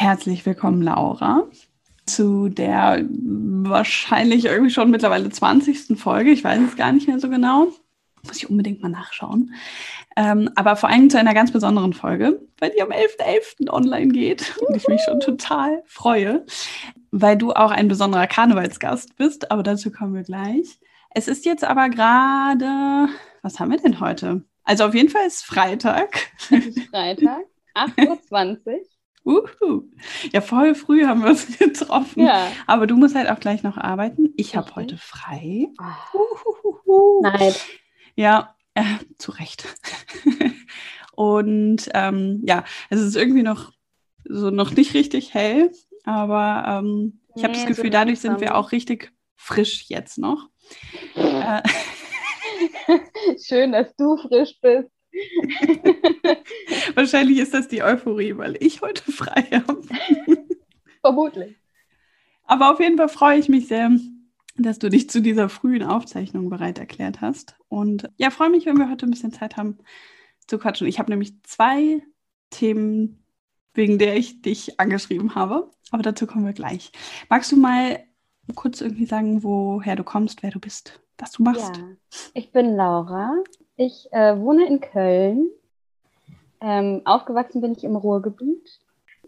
[0.00, 1.46] Herzlich willkommen, Laura,
[2.06, 6.00] zu der wahrscheinlich irgendwie schon mittlerweile 20.
[6.00, 6.30] Folge.
[6.30, 7.66] Ich weiß es gar nicht mehr so genau.
[8.22, 9.52] Muss ich unbedingt mal nachschauen.
[10.16, 13.66] Ähm, aber vor allem zu einer ganz besonderen Folge, weil die am 11.11.
[13.66, 13.70] .11.
[13.70, 16.46] online geht und ich mich schon total freue,
[17.10, 19.50] weil du auch ein besonderer Karnevalsgast bist.
[19.50, 20.80] Aber dazu kommen wir gleich.
[21.10, 24.44] Es ist jetzt aber gerade, was haben wir denn heute?
[24.64, 26.32] Also auf jeden Fall ist Freitag.
[26.50, 27.42] Es ist Freitag,
[27.74, 28.80] 8.20 Uhr.
[29.24, 29.90] Uhu.
[30.32, 32.24] Ja, voll früh haben wir uns getroffen.
[32.24, 32.50] Ja.
[32.66, 34.32] Aber du musst halt auch gleich noch arbeiten.
[34.36, 35.68] Ich habe heute frei.
[36.86, 37.20] Oh.
[37.22, 37.52] Nein.
[38.16, 38.84] Ja, äh,
[39.18, 39.66] zu Recht.
[41.14, 43.72] Und ähm, ja, es ist irgendwie noch
[44.24, 45.70] so noch nicht richtig hell,
[46.04, 50.18] aber ähm, ich nee, habe das Gefühl, so dadurch sind wir auch richtig frisch jetzt
[50.18, 50.48] noch.
[51.14, 51.62] äh,
[53.44, 54.90] Schön, dass du frisch bist.
[56.94, 59.82] Wahrscheinlich ist das die Euphorie, weil ich heute frei habe.
[61.00, 61.56] Vermutlich.
[62.44, 63.90] Aber auf jeden Fall freue ich mich sehr,
[64.56, 67.56] dass du dich zu dieser frühen Aufzeichnung bereit erklärt hast.
[67.68, 69.78] Und ja, freue mich, wenn wir heute ein bisschen Zeit haben
[70.46, 70.86] zu quatschen.
[70.86, 72.02] Ich habe nämlich zwei
[72.50, 73.24] Themen,
[73.74, 75.70] wegen der ich dich angeschrieben habe.
[75.90, 76.92] Aber dazu kommen wir gleich.
[77.28, 78.04] Magst du mal
[78.54, 81.76] kurz irgendwie sagen, woher du kommst, wer du bist, was du machst?
[81.76, 81.88] Ja,
[82.34, 83.32] ich bin Laura.
[83.82, 85.48] Ich äh, wohne in Köln.
[86.60, 88.78] Ähm, aufgewachsen bin ich im Ruhrgebiet.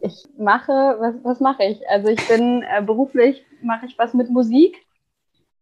[0.03, 1.89] Ich mache, was, was mache ich?
[1.89, 4.77] Also ich bin äh, beruflich, mache ich was mit Musik.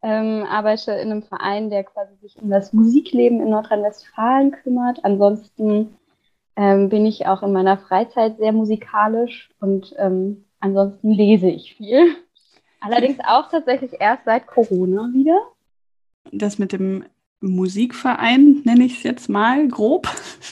[0.02, 5.04] Ähm, arbeite in einem Verein, der quasi sich um das Musikleben in Nordrhein-Westfalen kümmert.
[5.04, 5.96] Ansonsten
[6.56, 12.16] ähm, bin ich auch in meiner Freizeit sehr musikalisch und ähm, ansonsten lese ich viel.
[12.80, 15.38] Allerdings auch tatsächlich erst seit Corona wieder.
[16.32, 17.04] Das mit dem
[17.40, 20.08] Musikverein, nenne ich es jetzt mal grob,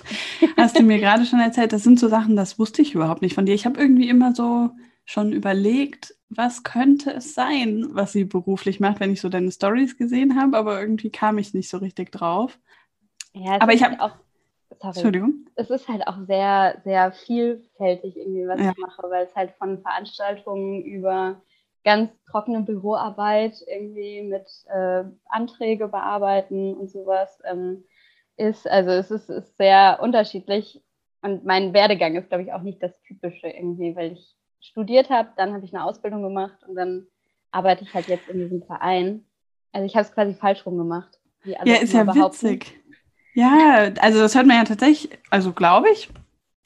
[0.57, 1.73] hast du mir gerade schon erzählt.
[1.73, 3.55] Das sind so Sachen, das wusste ich überhaupt nicht von dir.
[3.55, 4.71] Ich habe irgendwie immer so
[5.05, 9.97] schon überlegt, was könnte es sein, was sie beruflich macht, wenn ich so deine Stories
[9.97, 12.59] gesehen habe, aber irgendwie kam ich nicht so richtig drauf.
[13.33, 14.17] Ja, aber ich habe halt auch
[14.81, 14.95] Sorry.
[14.95, 15.47] Entschuldigung.
[15.57, 18.71] Es ist halt auch sehr, sehr vielfältig irgendwie, was ja.
[18.71, 21.43] ich mache, weil es halt von Veranstaltungen über
[21.89, 27.83] ganz trockene Büroarbeit irgendwie mit äh, Anträge bearbeiten und sowas ähm,
[28.37, 28.69] ist.
[28.69, 30.83] Also es ist, ist, sehr unterschiedlich
[31.23, 35.31] und mein Werdegang ist, glaube ich, auch nicht das Typische irgendwie, weil ich studiert habe,
[35.39, 37.07] dann habe ich eine Ausbildung gemacht und dann
[37.53, 39.25] arbeite ich halt jetzt in diesem Verein.
[39.73, 41.19] Also ich habe es quasi falsch rum gemacht.
[41.65, 42.51] ja, ist ja behaupten.
[42.51, 42.79] witzig.
[43.33, 46.11] Ja, also das hört man ja tatsächlich, also glaube ich,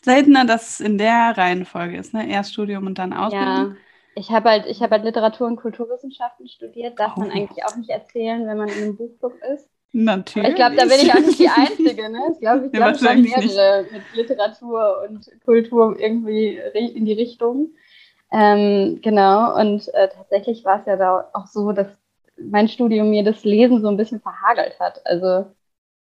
[0.03, 2.29] seltener, dass es in der Reihenfolge ist, ne?
[2.29, 3.77] Erst Studium und dann Ausbildung.
[3.77, 3.77] Ja.
[4.15, 6.99] Ich habe halt, ich halt Literatur und Kulturwissenschaften studiert.
[6.99, 7.21] Darf oh.
[7.21, 9.69] man eigentlich auch nicht erzählen, wenn man in einem Buchclub ist.
[9.95, 10.51] Natürlich.
[10.51, 12.09] ich glaube, da bin ich auch nicht die Einzige.
[12.11, 12.21] Ne?
[12.33, 17.75] Ich glaube, ich, glaub, ich habe mehrere mit Literatur und Kultur irgendwie in die Richtung.
[18.33, 21.89] Ähm, genau, und äh, tatsächlich war es ja da auch so, dass
[22.39, 25.05] mein Studium mir das Lesen so ein bisschen verhagelt hat.
[25.05, 25.51] Also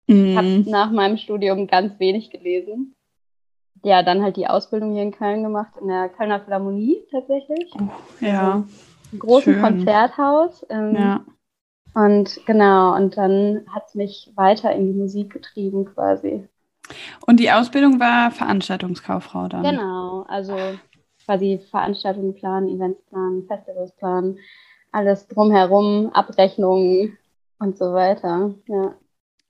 [0.06, 0.24] mm.
[0.24, 0.64] ich habe mhm.
[0.68, 2.94] nach meinem Studium ganz wenig gelesen
[3.82, 7.72] ja, dann halt die Ausbildung hier in Köln gemacht, in der Kölner Philharmonie tatsächlich.
[7.74, 7.88] Oh,
[8.20, 8.54] ja.
[8.54, 8.66] Also,
[9.12, 9.62] Im großen Schön.
[9.62, 10.64] Konzerthaus.
[10.70, 11.24] Ähm, ja.
[11.94, 16.48] Und genau, und dann hat es mich weiter in die Musik getrieben quasi.
[17.26, 19.62] Und die Ausbildung war Veranstaltungskauffrau dann?
[19.62, 20.56] Genau, also
[21.24, 24.38] quasi Veranstaltungen planen, Events planen, Festivals planen,
[24.90, 27.18] alles drumherum, Abrechnungen
[27.58, 28.94] und so weiter, ja.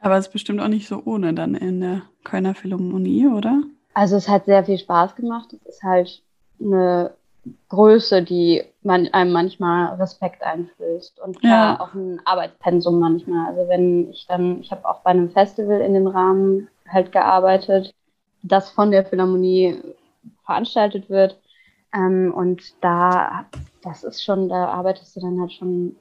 [0.00, 3.62] Aber es ist bestimmt auch nicht so ohne dann in der Kölner Philharmonie, oder?
[3.94, 5.52] Also es hat sehr viel Spaß gemacht.
[5.52, 6.22] Es ist halt
[6.60, 7.12] eine
[7.68, 11.80] Größe, die man einem manchmal Respekt einflößt und ja.
[11.80, 13.48] auch ein Arbeitspensum manchmal.
[13.48, 17.94] Also wenn ich dann, ich habe auch bei einem Festival in dem Rahmen halt gearbeitet,
[18.42, 19.82] das von der Philharmonie
[20.44, 21.38] veranstaltet wird.
[21.94, 23.46] Ähm, und da,
[23.82, 25.96] das ist schon, da arbeitest du dann halt schon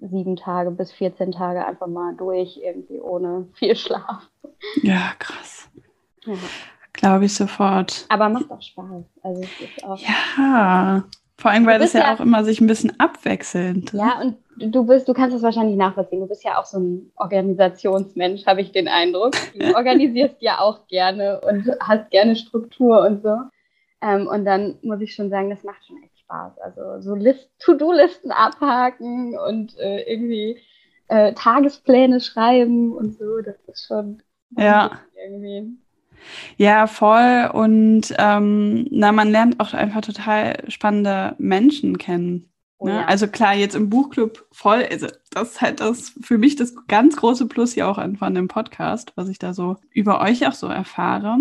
[0.00, 4.28] sieben Tage bis 14 Tage einfach mal durch, irgendwie ohne viel Schlaf.
[4.82, 5.68] Ja, krass.
[6.24, 6.34] Ja.
[7.00, 8.04] Glaube ich sofort.
[8.10, 9.04] Aber macht auch Spaß.
[9.22, 11.04] Also es ist auch ja,
[11.38, 13.94] vor allem, weil das ja, ja, auch immer sich ein bisschen abwechselnd.
[13.94, 16.20] Ja, und du bist, du kannst das wahrscheinlich nachvollziehen.
[16.20, 19.32] Du bist ja auch so ein Organisationsmensch, habe ich den Eindruck.
[19.58, 23.34] Du organisierst ja auch gerne und hast gerne Struktur und so.
[24.02, 26.58] Ähm, und dann muss ich schon sagen, das macht schon echt Spaß.
[26.58, 27.16] Also so
[27.60, 30.58] To-Do-Listen abhaken und äh, irgendwie
[31.08, 34.22] äh, Tagespläne schreiben und so, das ist schon
[34.58, 34.90] ja.
[35.26, 35.78] irgendwie.
[36.56, 37.50] Ja, voll.
[37.52, 42.50] Und ähm, na, man lernt auch einfach total spannende Menschen kennen.
[42.78, 42.96] Oh, ne?
[42.96, 43.04] ja.
[43.06, 47.16] Also klar, jetzt im Buchclub voll, also das ist halt das für mich das ganz
[47.16, 50.66] große Plus hier auch von dem Podcast, was ich da so über euch auch so
[50.66, 51.38] erfahre.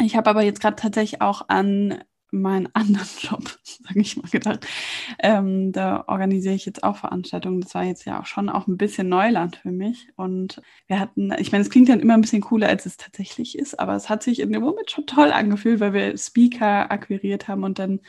[0.00, 2.02] Ich habe aber jetzt gerade tatsächlich auch an
[2.40, 4.66] meinen anderen Job, sage ich mal, gedacht.
[5.18, 7.60] Ähm, da organisiere ich jetzt auch Veranstaltungen.
[7.60, 10.08] Das war jetzt ja auch schon auch ein bisschen Neuland für mich.
[10.16, 13.58] Und wir hatten, ich meine, es klingt dann immer ein bisschen cooler, als es tatsächlich
[13.58, 17.48] ist, aber es hat sich in dem Moment schon toll angefühlt, weil wir Speaker akquiriert
[17.48, 18.00] haben und dann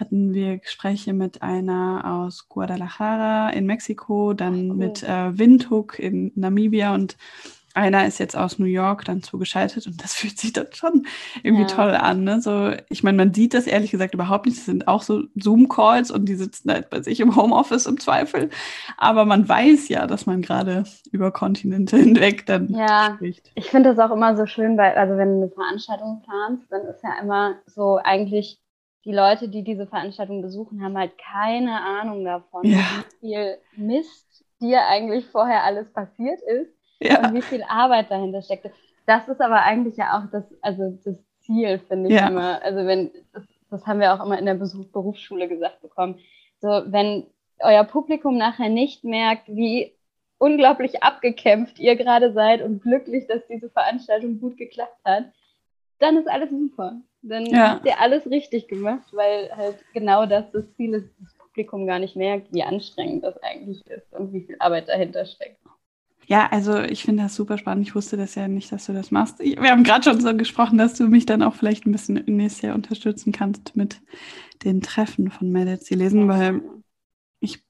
[0.00, 4.76] hatten wir Gespräche mit einer aus Guadalajara in Mexiko, dann Ach, cool.
[4.76, 7.18] mit äh, Windhoek in Namibia und
[7.74, 11.06] einer ist jetzt aus New York dann zugeschaltet und das fühlt sich dann schon
[11.42, 11.68] irgendwie ja.
[11.68, 12.24] toll an.
[12.24, 12.40] Ne?
[12.40, 14.58] So, ich meine, man sieht das ehrlich gesagt überhaupt nicht.
[14.58, 18.50] Das sind auch so Zoom-Calls und die sitzen halt bei sich im Homeoffice im Zweifel.
[18.96, 23.50] Aber man weiß ja, dass man gerade über Kontinente hinweg dann ja, spricht.
[23.54, 26.82] Ich finde das auch immer so schön, weil, also wenn du eine Veranstaltung planst, dann
[26.86, 28.60] ist ja immer so eigentlich
[29.04, 32.80] die Leute, die diese Veranstaltung besuchen, haben halt keine Ahnung davon, ja.
[33.20, 37.26] wie viel Mist dir eigentlich vorher alles passiert ist ja.
[37.26, 38.70] und wie viel Arbeit dahinter steckt.
[39.06, 42.28] Das ist aber eigentlich ja auch das, also das Ziel, finde ich ja.
[42.28, 42.62] immer.
[42.62, 46.18] Also wenn, das, das, haben wir auch immer in der Berufsschule gesagt bekommen.
[46.60, 47.26] So, wenn
[47.60, 49.92] euer Publikum nachher nicht merkt, wie
[50.38, 55.24] unglaublich abgekämpft ihr gerade seid und glücklich, dass diese Veranstaltung gut geklappt hat,
[55.98, 57.00] dann ist alles super.
[57.22, 57.72] Dann ja.
[57.72, 61.98] habt ihr alles richtig gemacht, weil halt genau das das Ziel ist, das Publikum gar
[61.98, 65.58] nicht merkt, wie anstrengend das eigentlich ist und wie viel Arbeit dahinter steckt.
[66.30, 67.88] Ja, also ich finde das super spannend.
[67.88, 69.40] Ich wusste das ja nicht, dass du das machst.
[69.40, 72.62] Wir haben gerade schon so gesprochen, dass du mich dann auch vielleicht ein bisschen nächstes
[72.62, 74.00] Jahr unterstützen kannst mit
[74.62, 76.62] den Treffen von Meditzi lesen, weil
[77.40, 77.64] ich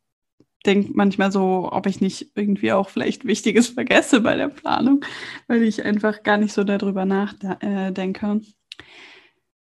[0.66, 5.06] denke manchmal so, ob ich nicht irgendwie auch vielleicht Wichtiges vergesse bei der Planung,
[5.46, 8.26] weil ich einfach gar nicht so darüber nachdenke.
[8.26, 8.40] Äh,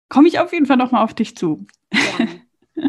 [0.09, 1.69] Komme ich auf jeden Fall nochmal auf dich zu.
[1.93, 2.27] Ja.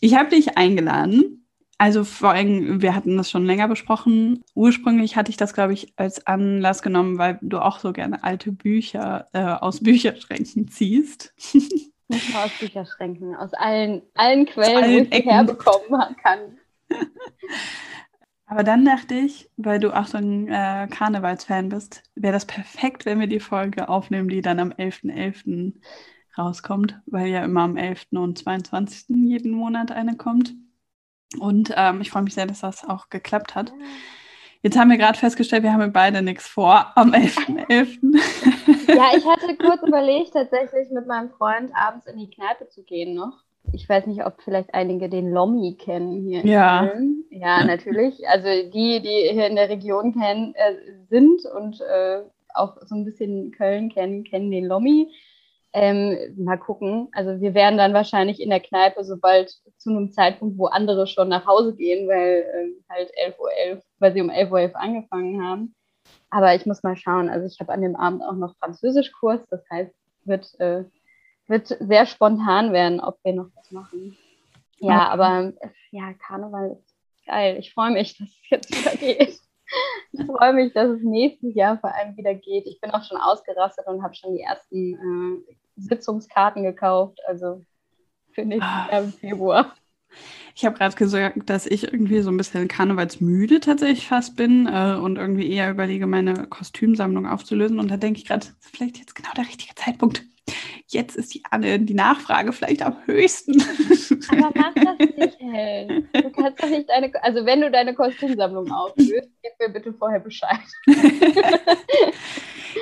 [0.00, 1.37] ich habe dich eingeladen,
[1.78, 4.44] also vor allem, wir hatten das schon länger besprochen.
[4.54, 8.50] Ursprünglich hatte ich das, glaube ich, als Anlass genommen, weil du auch so gerne alte
[8.50, 11.32] Bücher äh, aus Bücherschränken ziehst.
[12.08, 16.58] Nicht nur aus Bücherschränken, aus allen, allen Quellen, allen wo ich herbekommen kann.
[18.46, 23.04] Aber dann dachte ich, weil du auch so ein äh, Karnevalsfan bist, wäre das perfekt,
[23.04, 25.12] wenn wir die Folge aufnehmen, die dann am 11.11.
[25.44, 25.72] .11.
[26.38, 28.06] rauskommt, weil ja immer am 11.
[28.12, 29.14] und 22.
[29.26, 30.54] jeden Monat eine kommt.
[31.38, 33.72] Und ähm, ich freue mich sehr, dass das auch geklappt hat.
[34.62, 37.68] Jetzt haben wir gerade festgestellt, wir haben beide nichts vor am 11.11.
[37.68, 38.88] .11.
[38.96, 43.14] ja, ich hatte kurz überlegt, tatsächlich mit meinem Freund abends in die Kneipe zu gehen
[43.14, 43.44] noch.
[43.72, 46.80] Ich weiß nicht, ob vielleicht einige den Lommi kennen hier ja.
[46.80, 47.24] in Köln.
[47.30, 48.26] Ja, natürlich.
[48.28, 50.74] Also die, die hier in der Region kennen, äh,
[51.08, 52.22] sind und äh,
[52.54, 55.12] auch so ein bisschen Köln kennen, kennen den Lommi.
[55.80, 57.08] Ähm, mal gucken.
[57.12, 61.28] Also wir werden dann wahrscheinlich in der Kneipe, sobald zu einem Zeitpunkt, wo andere schon
[61.28, 64.74] nach Hause gehen, weil ähm, halt 11.11 Uhr, 11, weil sie um 11.11 Uhr 11
[64.74, 65.74] angefangen haben.
[66.30, 67.28] Aber ich muss mal schauen.
[67.28, 69.40] Also ich habe an dem Abend auch noch Französischkurs.
[69.50, 70.82] Das heißt, wird, äh,
[71.46, 74.16] wird sehr spontan werden, ob wir noch was machen.
[74.80, 75.12] Ja, okay.
[75.12, 75.52] aber
[75.92, 77.56] ja, Karneval ist geil.
[77.60, 79.38] Ich freue mich, dass es jetzt wieder geht.
[80.12, 82.66] Ich freue mich, dass es nächstes Jahr vor allem wieder geht.
[82.66, 84.94] Ich bin auch schon ausgerastet und habe schon die ersten
[85.46, 87.18] äh, Sitzungskarten gekauft.
[87.26, 87.64] Also
[88.32, 88.88] für nächstes ah.
[88.90, 89.74] Jahr im Februar.
[90.54, 94.98] Ich habe gerade gesagt, dass ich irgendwie so ein bisschen karnevalsmüde tatsächlich fast bin äh,
[95.00, 97.78] und irgendwie eher überlege, meine Kostümsammlung aufzulösen.
[97.78, 100.24] Und da denke ich gerade, vielleicht jetzt genau der richtige Zeitpunkt.
[100.88, 101.42] Jetzt ist die,
[101.84, 103.62] die Nachfrage vielleicht am höchsten.
[104.30, 106.08] Aber mach das nicht, Helen.
[106.12, 110.20] Du kannst doch nicht deine, also wenn du deine Kostümsammlung auflöst, gib mir bitte vorher
[110.20, 110.58] Bescheid.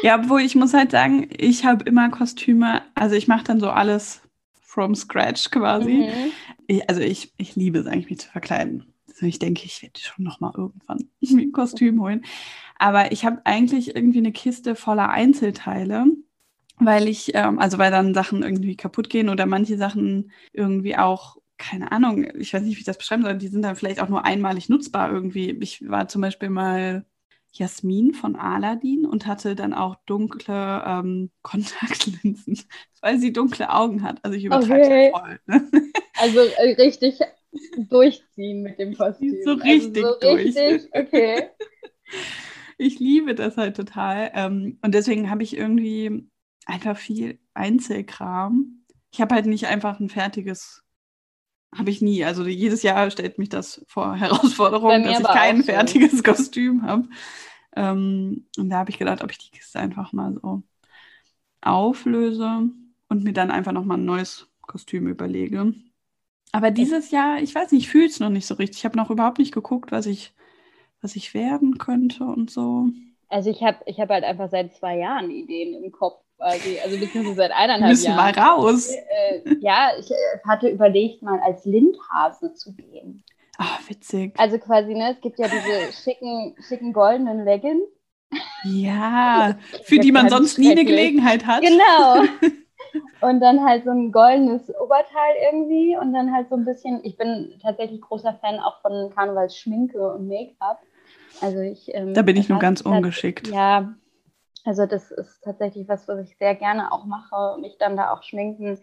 [0.03, 3.71] ja, obwohl ich muss halt sagen, ich habe immer Kostüme, also ich mache dann so
[3.71, 4.23] alles
[4.61, 6.09] from scratch quasi.
[6.09, 6.33] Mhm.
[6.67, 8.93] Ich, also ich, ich liebe es eigentlich, mich zu verkleiden.
[9.09, 12.25] Also ich denke, ich werde schon noch mal irgendwann ein Kostüm holen.
[12.79, 16.07] Aber ich habe eigentlich irgendwie eine Kiste voller Einzelteile,
[16.79, 21.39] weil ich, ähm, also weil dann Sachen irgendwie kaputt gehen oder manche Sachen irgendwie auch
[21.59, 24.09] keine Ahnung, ich weiß nicht, wie ich das beschreiben soll, die sind dann vielleicht auch
[24.09, 25.51] nur einmalig nutzbar irgendwie.
[25.61, 27.07] Ich war zum Beispiel mal
[27.59, 32.61] Jasmin von Aladdin und hatte dann auch dunkle ähm, Kontaktlinsen,
[33.01, 34.25] weil sie dunkle Augen hat.
[34.25, 35.11] Also ich übertreibe okay.
[35.13, 35.41] voll.
[35.47, 35.71] Ne?
[36.19, 37.19] Also äh, richtig
[37.77, 39.37] durchziehen mit dem Kostüm.
[39.45, 40.57] So richtig also so durch.
[40.57, 41.51] Richtig, okay.
[42.79, 44.31] Ich liebe das halt total.
[44.35, 46.29] Ähm, und deswegen habe ich irgendwie
[46.67, 48.85] einfach viel Einzelkram.
[49.13, 50.85] Ich habe halt nicht einfach ein fertiges,
[51.79, 52.25] habe ich nie.
[52.25, 56.23] Also jedes Jahr stellt mich das vor Herausforderungen, dass ich kein fertiges so.
[56.25, 57.09] Kostüm habe.
[57.75, 60.63] Ähm, und da habe ich gedacht, ob ich die Kiste einfach mal so
[61.61, 62.69] auflöse
[63.09, 65.75] und mir dann einfach nochmal ein neues Kostüm überlege.
[66.53, 68.79] Aber dieses Jahr, ich weiß nicht, ich fühle es noch nicht so richtig.
[68.79, 70.33] Ich habe noch überhaupt nicht geguckt, was ich,
[71.03, 72.89] was ich werden könnte und so.
[73.29, 76.99] Also ich habe ich hab halt einfach seit zwei Jahren Ideen im Kopf quasi, also
[76.99, 78.35] beziehungsweise seit eineinhalb Müssen Jahren.
[78.35, 78.91] mal raus.
[78.91, 80.15] Äh, ja, ich äh,
[80.47, 83.25] hatte überlegt, mal als Lindhase zu gehen.
[83.59, 84.35] Ah, witzig.
[84.39, 87.89] Also quasi, ne, es gibt ja diese schicken, schicken goldenen Leggings.
[88.65, 91.63] Ja, für die man sonst nie eine Gelegenheit hat.
[91.63, 92.25] Genau.
[93.21, 97.19] Und dann halt so ein goldenes Oberteil irgendwie und dann halt so ein bisschen, ich
[97.19, 100.79] bin tatsächlich großer Fan auch von Karnevalsschminke und Make-up.
[101.43, 101.95] Also ich.
[101.95, 103.49] Ähm, da bin ich nur ganz ungeschickt.
[103.49, 103.95] Ja,
[104.67, 108.23] also das ist tatsächlich was, was ich sehr gerne auch mache, mich dann da auch
[108.23, 108.79] schminken.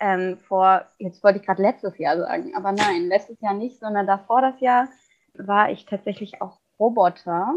[0.00, 4.06] Ähm, vor, jetzt wollte ich gerade letztes Jahr sagen, aber nein, letztes Jahr nicht, sondern
[4.06, 4.88] davor das Jahr
[5.34, 7.52] war ich tatsächlich auch Roboter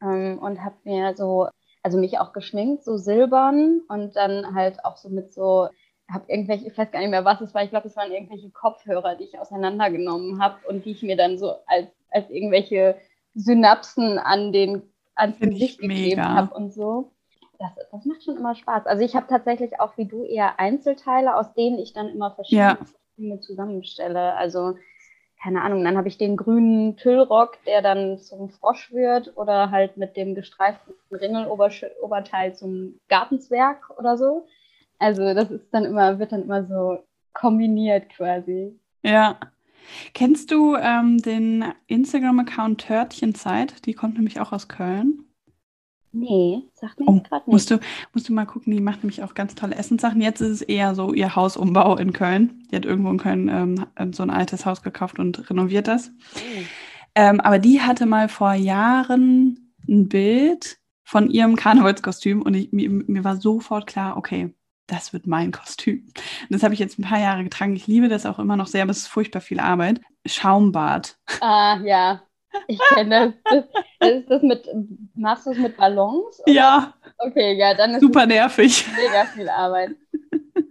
[0.00, 1.48] ähm, und habe mir so
[1.86, 5.68] also mich auch geschminkt, so silbern und dann halt auch so mit so,
[6.10, 8.50] habe irgendwelche, ich weiß gar nicht mehr, was es war, ich glaube, es waren irgendwelche
[8.50, 12.96] Kopfhörer, die ich auseinandergenommen habe und die ich mir dann so als, als irgendwelche
[13.34, 14.82] Synapsen an den
[15.16, 17.10] ans Gesicht gegeben habe und so.
[17.58, 18.86] Das, das macht schon immer Spaß.
[18.86, 22.68] Also ich habe tatsächlich auch wie du eher Einzelteile, aus denen ich dann immer verschiedene
[22.68, 22.78] ja.
[23.16, 24.34] Dinge zusammenstelle.
[24.34, 24.74] Also
[25.42, 29.96] keine Ahnung, dann habe ich den grünen Tüllrock, der dann zum Frosch wird oder halt
[29.96, 34.46] mit dem gestreiften Ringeloberteil zum Gartenzwerg oder so.
[34.98, 36.98] Also das ist dann immer, wird dann immer so
[37.32, 38.78] kombiniert quasi.
[39.02, 39.38] Ja.
[40.14, 43.86] Kennst du ähm, den Instagram-Account Törtchenzeit?
[43.86, 45.24] Die kommt nämlich auch aus Köln.
[46.12, 47.46] Nee, sagt mir oh, gerade nicht.
[47.48, 47.78] Musst du,
[48.14, 50.22] musst du mal gucken, die macht nämlich auch ganz tolle Essenssachen.
[50.22, 52.66] Jetzt ist es eher so ihr Hausumbau in Köln.
[52.70, 56.10] Die hat irgendwo in Köln ähm, so ein altes Haus gekauft und renoviert das.
[56.36, 56.62] Oh.
[57.14, 62.90] Ähm, aber die hatte mal vor Jahren ein Bild von ihrem Karnevalskostüm und ich, mir,
[62.90, 64.54] mir war sofort klar, okay,
[64.86, 66.06] das wird mein Kostüm.
[66.50, 67.74] Das habe ich jetzt ein paar Jahre getragen.
[67.74, 70.00] Ich liebe das auch immer noch sehr, aber es ist furchtbar viel Arbeit.
[70.24, 71.16] Schaumbad.
[71.40, 72.22] Ah, ja.
[72.68, 73.64] Ich kenne das.
[73.98, 74.10] das.
[74.10, 74.68] Ist das mit,
[75.14, 76.40] machst du es mit Ballons?
[76.40, 76.52] Oder?
[76.52, 76.94] Ja.
[77.18, 78.86] Okay, ja, dann ist Super nervig.
[78.96, 79.90] Mega viel Arbeit.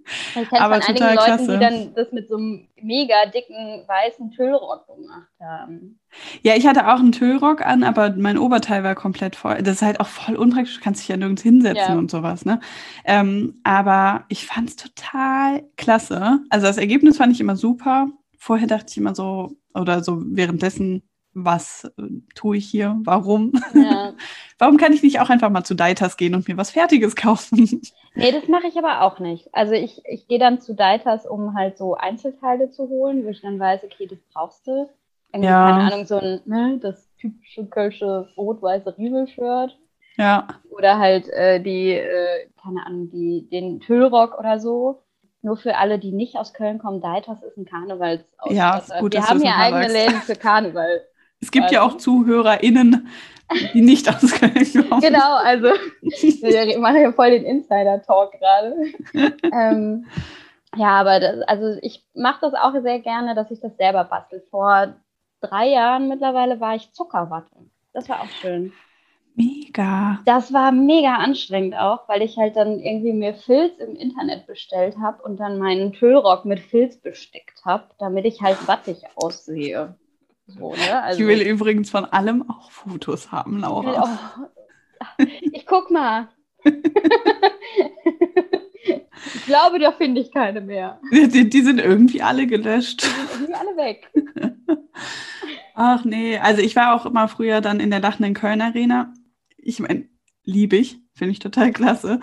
[0.05, 1.53] Ich kenne von einigen Leuten, klasse.
[1.53, 5.99] die dann das mit so einem mega dicken weißen Tüllrock gemacht haben.
[6.43, 9.61] Ja, ich hatte auch einen Tüllrock an, aber mein Oberteil war komplett voll.
[9.63, 11.97] Das ist halt auch voll unpraktisch, du kannst dich ja nirgends hinsetzen ja.
[11.97, 12.59] und sowas, ne?
[13.03, 16.39] Ähm, aber ich fand es total klasse.
[16.49, 18.07] Also das Ergebnis fand ich immer super.
[18.37, 21.01] Vorher dachte ich immer so, oder so währenddessen
[21.35, 23.51] was äh, tue ich hier, warum?
[23.73, 24.13] Ja.
[24.57, 27.81] warum kann ich nicht auch einfach mal zu Deitas gehen und mir was Fertiges kaufen?
[28.15, 29.53] Nee, das mache ich aber auch nicht.
[29.53, 33.41] Also ich, ich gehe dann zu Deitas, um halt so Einzelteile zu holen, wo ich
[33.41, 34.89] dann weiß, okay, das brauchst du.
[35.33, 35.69] Irgendwie, ja.
[35.69, 39.77] keine Ahnung, so ein, ne, das typische kölsche rot-weiße Rieselshirt.
[40.15, 40.47] Ja.
[40.69, 45.01] Oder halt äh, die, äh, keine Ahnung, die, den Tüllrock oder so.
[45.41, 48.53] Nur für alle, die nicht aus Köln kommen, Deitas ist ein Karnevalsausstatter.
[48.53, 51.01] Ja, gut, Wir haben ja eigene Läden für Karneval.
[51.41, 51.75] Es gibt also.
[51.75, 53.07] ja auch ZuhörerInnen,
[53.73, 54.53] die nicht aus Köln
[54.89, 55.01] kommen.
[55.01, 55.67] Genau, also
[56.01, 58.75] wir machen ja voll den Insider-Talk gerade.
[59.53, 60.05] ähm,
[60.75, 64.43] ja, aber das, also ich mache das auch sehr gerne, dass ich das selber bastel.
[64.49, 64.95] Vor
[65.41, 67.55] drei Jahren mittlerweile war ich Zuckerwatte.
[67.93, 68.73] Das war auch schön.
[69.35, 70.19] Mega.
[70.25, 74.95] Das war mega anstrengend auch, weil ich halt dann irgendwie mir Filz im Internet bestellt
[74.97, 79.95] habe und dann meinen Tüllrock mit Filz bestickt habe, damit ich halt wattig aussehe.
[80.47, 81.03] So, ne?
[81.03, 84.03] also, ich will übrigens von allem auch Fotos haben, Laura.
[84.39, 86.29] Oh, ich guck mal.
[86.63, 86.73] ich
[89.45, 90.99] glaube, da finde ich keine mehr.
[91.11, 93.03] Die, die, sind irgendwie alle gelöscht.
[93.03, 94.11] Die sind irgendwie alle weg.
[95.75, 99.13] Ach nee, also ich war auch immer früher dann in der lachenden Köln Arena.
[99.57, 100.07] Ich meine,
[100.43, 102.19] liebe ich, finde ich total klasse.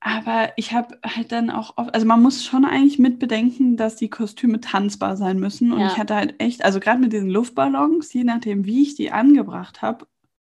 [0.00, 4.10] Aber ich habe halt dann auch oft, also man muss schon eigentlich mitbedenken, dass die
[4.10, 5.72] Kostüme tanzbar sein müssen.
[5.72, 5.86] Und ja.
[5.88, 9.82] ich hatte halt echt, also gerade mit diesen Luftballons, je nachdem, wie ich die angebracht
[9.82, 10.06] habe,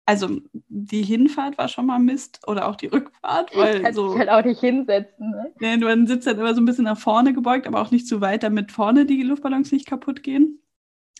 [0.07, 0.39] also
[0.69, 4.17] die Hinfahrt war schon mal Mist oder auch die Rückfahrt, weil Kannst so.
[4.17, 5.31] halt auch nicht hinsetzen.
[5.31, 5.53] Ne?
[5.59, 8.21] Ja, man sitzt halt immer so ein bisschen nach vorne gebeugt, aber auch nicht zu
[8.21, 10.61] weit, damit vorne die Luftballons nicht kaputt gehen.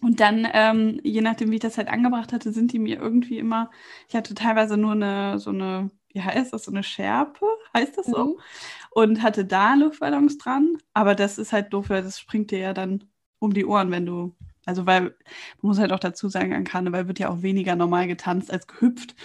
[0.01, 3.39] Und dann, ähm, je nachdem, wie ich das halt angebracht hatte, sind die mir irgendwie
[3.39, 3.71] immer,
[4.07, 7.45] ich hatte teilweise nur eine, so eine wie heißt das, so eine Schärpe,
[7.75, 8.25] heißt das so?
[8.25, 8.39] Mhm.
[8.91, 12.73] Und hatte da Luftballons dran, aber das ist halt doof, weil das springt dir ja
[12.73, 13.05] dann
[13.39, 14.35] um die Ohren, wenn du,
[14.65, 15.13] also weil, man
[15.61, 19.15] muss halt auch dazu sagen, an Karneval wird ja auch weniger normal getanzt als gehüpft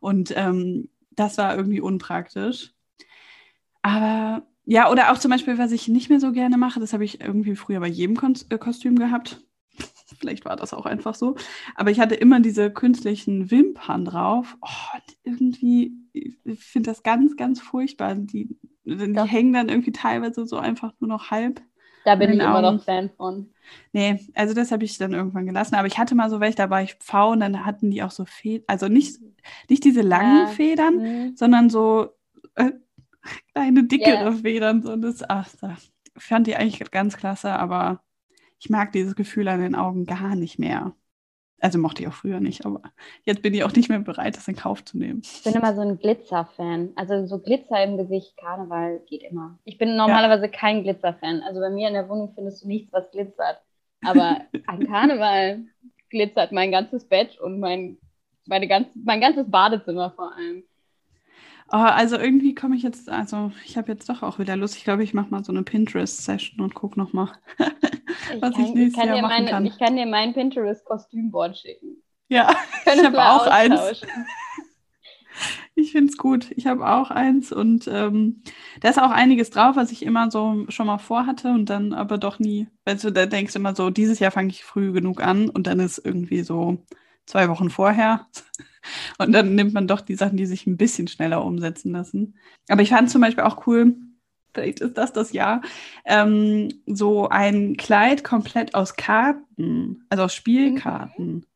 [0.00, 2.72] und ähm, das war irgendwie unpraktisch.
[3.82, 7.04] Aber Ja, oder auch zum Beispiel, was ich nicht mehr so gerne mache, das habe
[7.04, 9.40] ich irgendwie früher bei jedem Kon äh, Kostüm gehabt.
[10.20, 11.36] Vielleicht war das auch einfach so.
[11.74, 14.56] Aber ich hatte immer diese künstlichen Wimpern drauf.
[14.62, 18.14] Oh, irgendwie, ich finde das ganz, ganz furchtbar.
[18.14, 21.62] Die, die hängen dann irgendwie teilweise so einfach nur noch halb.
[22.04, 22.76] Da bin ich immer Augen.
[22.76, 23.50] noch Fan von.
[23.92, 25.76] Nee, also das habe ich dann irgendwann gelassen.
[25.76, 28.10] Aber ich hatte mal so welche, da war ich Pfau und dann hatten die auch
[28.10, 29.20] so Federn, also nicht,
[29.68, 30.46] nicht diese langen ja.
[30.48, 31.36] Federn, mhm.
[31.36, 32.08] sondern so
[32.56, 32.72] äh,
[33.54, 34.32] kleine, dickere yeah.
[34.32, 34.82] Federn.
[34.82, 34.96] So.
[34.96, 38.02] Das, ach, das fand die eigentlich ganz klasse, aber
[38.58, 40.94] ich mag dieses Gefühl an den Augen gar nicht mehr.
[41.62, 42.82] Also mochte ich auch früher nicht, aber
[43.22, 45.22] jetzt bin ich auch nicht mehr bereit, das in Kauf zu nehmen.
[45.22, 46.90] Ich bin immer so ein Glitzer-Fan.
[46.96, 49.60] Also so Glitzer im Gesicht, Karneval geht immer.
[49.62, 50.50] Ich bin normalerweise ja.
[50.50, 51.40] kein Glitzer-Fan.
[51.42, 53.62] Also bei mir in der Wohnung findest du nichts, was glitzert.
[54.04, 55.60] Aber an Karneval
[56.10, 57.96] glitzert mein ganzes Bett und mein,
[58.46, 60.64] meine ganz, mein ganzes Badezimmer vor allem.
[61.70, 64.76] Oh, also irgendwie komme ich jetzt, also ich habe jetzt doch auch wieder Lust.
[64.76, 67.28] Ich glaube, ich mache mal so eine Pinterest-Session und gucke nochmal,
[68.40, 69.66] was ich, kann, ich nächstes ich Jahr machen meine, kann.
[69.66, 72.02] Ich kann dir mein Pinterest-Kostümboard schicken.
[72.28, 74.02] Ja, ich habe auch eins.
[75.74, 76.50] Ich finde es gut.
[76.56, 78.42] Ich habe auch eins und ähm,
[78.80, 82.18] da ist auch einiges drauf, was ich immer so schon mal vorhatte und dann aber
[82.18, 82.68] doch nie.
[82.84, 85.66] Weißt du, da denkst du immer so, dieses Jahr fange ich früh genug an und
[85.66, 86.84] dann ist irgendwie so
[87.24, 88.26] zwei Wochen vorher.
[89.18, 92.34] Und dann nimmt man doch die Sachen, die sich ein bisschen schneller umsetzen lassen.
[92.68, 93.94] Aber ich fand zum Beispiel auch cool,
[94.52, 95.62] vielleicht ist das das Jahr,
[96.04, 101.46] ähm, so ein Kleid komplett aus Karten, also aus Spielkarten.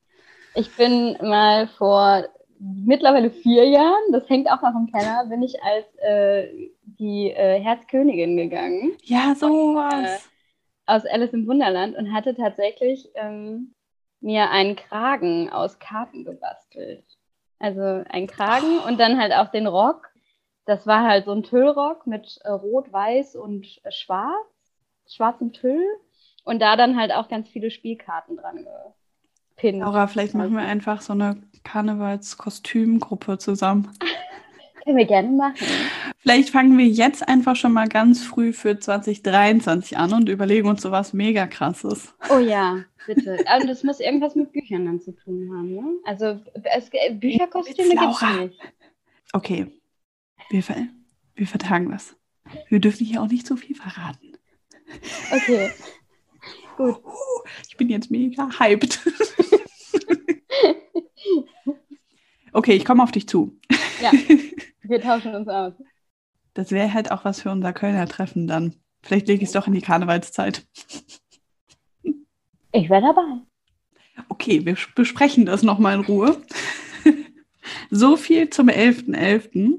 [0.54, 2.24] Ich bin mal vor
[2.58, 7.60] mittlerweile vier Jahren, das hängt auch noch im Keller, bin ich als äh, die äh,
[7.60, 8.92] Herzkönigin gegangen.
[9.02, 10.04] Ja, sowas.
[10.04, 10.18] Äh,
[10.86, 13.74] aus Alice im Wunderland und hatte tatsächlich ähm,
[14.20, 17.04] mir einen Kragen aus Karten gebastelt.
[17.58, 20.08] Also ein Kragen und dann halt auch den Rock.
[20.66, 24.34] Das war halt so ein Tüllrock mit äh, Rot, Weiß und äh, Schwarz,
[25.08, 25.84] schwarzem Tüll.
[26.44, 28.66] Und da dann halt auch ganz viele Spielkarten dran
[29.56, 29.80] gepinnt.
[29.80, 33.90] Laura, vielleicht machen wir einfach so eine Karnevalskostümgruppe zusammen.
[34.84, 35.56] Können wir gerne machen.
[36.18, 40.82] Vielleicht fangen wir jetzt einfach schon mal ganz früh für 2023 an und überlegen uns
[40.82, 42.14] so was mega krasses.
[42.30, 43.38] Oh ja, bitte.
[43.46, 45.98] Aber das muss irgendwas mit Büchern dann zu tun haben, ne?
[46.04, 48.60] Also es, Bücherkostüme gibt es nicht.
[49.32, 49.66] Okay,
[50.50, 50.62] wir,
[51.34, 52.16] wir vertagen das.
[52.68, 54.36] Wir dürfen hier auch nicht so viel verraten.
[55.32, 55.70] Okay.
[56.76, 56.98] Gut.
[57.68, 59.00] Ich bin jetzt mega hyped.
[62.52, 63.58] okay, ich komme auf dich zu.
[64.00, 64.12] Ja.
[64.82, 65.72] Wir tauschen uns aus.
[66.54, 68.76] Das wäre halt auch was für unser Kölner Treffen dann.
[69.02, 70.66] Vielleicht lege ich es doch in die Karnevalszeit.
[72.72, 73.40] Ich wäre dabei.
[74.28, 76.40] Okay, wir besprechen das nochmal in Ruhe.
[77.90, 79.14] so viel zum 11.11.
[79.14, 79.78] .11.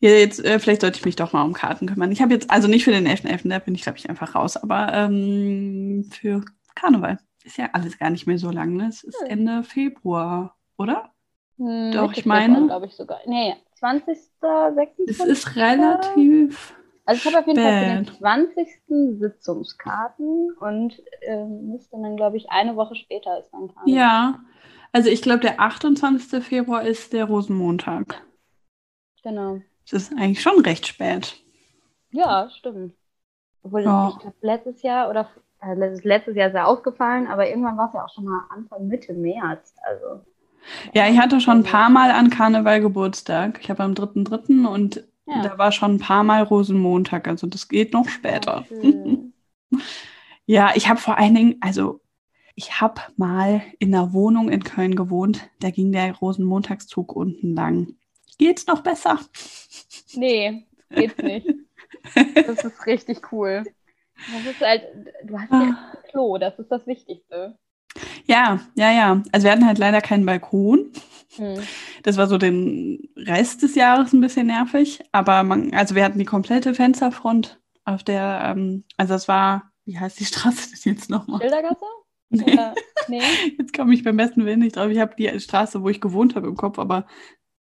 [0.00, 2.10] Ja, jetzt, äh, vielleicht sollte ich mich doch mal um Karten kümmern.
[2.10, 4.34] Ich habe jetzt, also nicht für den 11.11., .11., da bin ich, glaube ich, einfach
[4.34, 6.42] raus, aber ähm, für
[6.74, 7.18] Karneval.
[7.44, 8.88] Ist ja alles gar nicht mehr so lang, ne?
[8.88, 11.12] Es ist Ende Februar, oder?
[11.56, 12.66] Hm, Doch, ich meine.
[12.66, 13.20] glaube ich sogar.
[13.26, 14.16] Nee, 20.
[14.40, 15.08] 26.
[15.08, 16.74] Es ist relativ.
[17.04, 19.18] Also ich habe auf jeden Fall für den 20.
[19.18, 23.90] Sitzungskarten und äh, müsste dann, glaube ich, eine Woche später ist dann Karten.
[23.90, 24.40] Ja,
[24.92, 26.42] also ich glaube, der 28.
[26.42, 28.22] Februar ist der Rosenmontag.
[29.22, 29.60] Genau.
[29.88, 31.36] Das ist eigentlich schon recht spät.
[32.10, 32.94] Ja, stimmt.
[33.62, 34.10] Obwohl, oh.
[34.10, 35.28] ich glaube, letztes Jahr oder
[35.60, 36.66] also letztes Jahr ist ja
[37.28, 39.74] aber irgendwann war es ja auch schon mal Anfang Mitte März.
[39.82, 40.24] Also.
[40.94, 43.60] Ja, ich hatte schon ein paar Mal an Karneval Geburtstag.
[43.62, 44.66] Ich habe am 3.3.
[44.66, 45.42] und ja.
[45.42, 47.28] da war schon ein paar Mal Rosenmontag.
[47.28, 48.64] Also das geht noch später.
[50.46, 52.00] ja, ich habe vor allen Dingen, also
[52.54, 55.48] ich habe mal in einer Wohnung in Köln gewohnt.
[55.60, 57.94] Da ging der Rosenmontagszug unten lang.
[58.40, 59.20] Geht's noch besser?
[60.14, 61.46] Nee, geht's nicht.
[62.46, 63.62] Das ist richtig cool.
[64.32, 64.84] Das ist halt,
[65.24, 65.92] du hast ja ah.
[65.92, 67.58] ein Klo, das ist das Wichtigste.
[68.24, 69.22] Ja, ja, ja.
[69.32, 70.90] Also wir hatten halt leider keinen Balkon.
[71.36, 71.58] Hm.
[72.02, 75.00] Das war so den Rest des Jahres ein bisschen nervig.
[75.12, 79.98] Aber man, also wir hatten die komplette Fensterfront auf der, ähm, also es war, wie
[79.98, 81.42] heißt die Straße denn jetzt nochmal?
[81.42, 81.84] Schildergasse?
[82.30, 82.58] Nee.
[83.08, 83.22] nee.
[83.58, 84.88] Jetzt komme ich beim besten Willen nicht drauf.
[84.88, 87.06] Ich habe die Straße, wo ich gewohnt habe, im Kopf, aber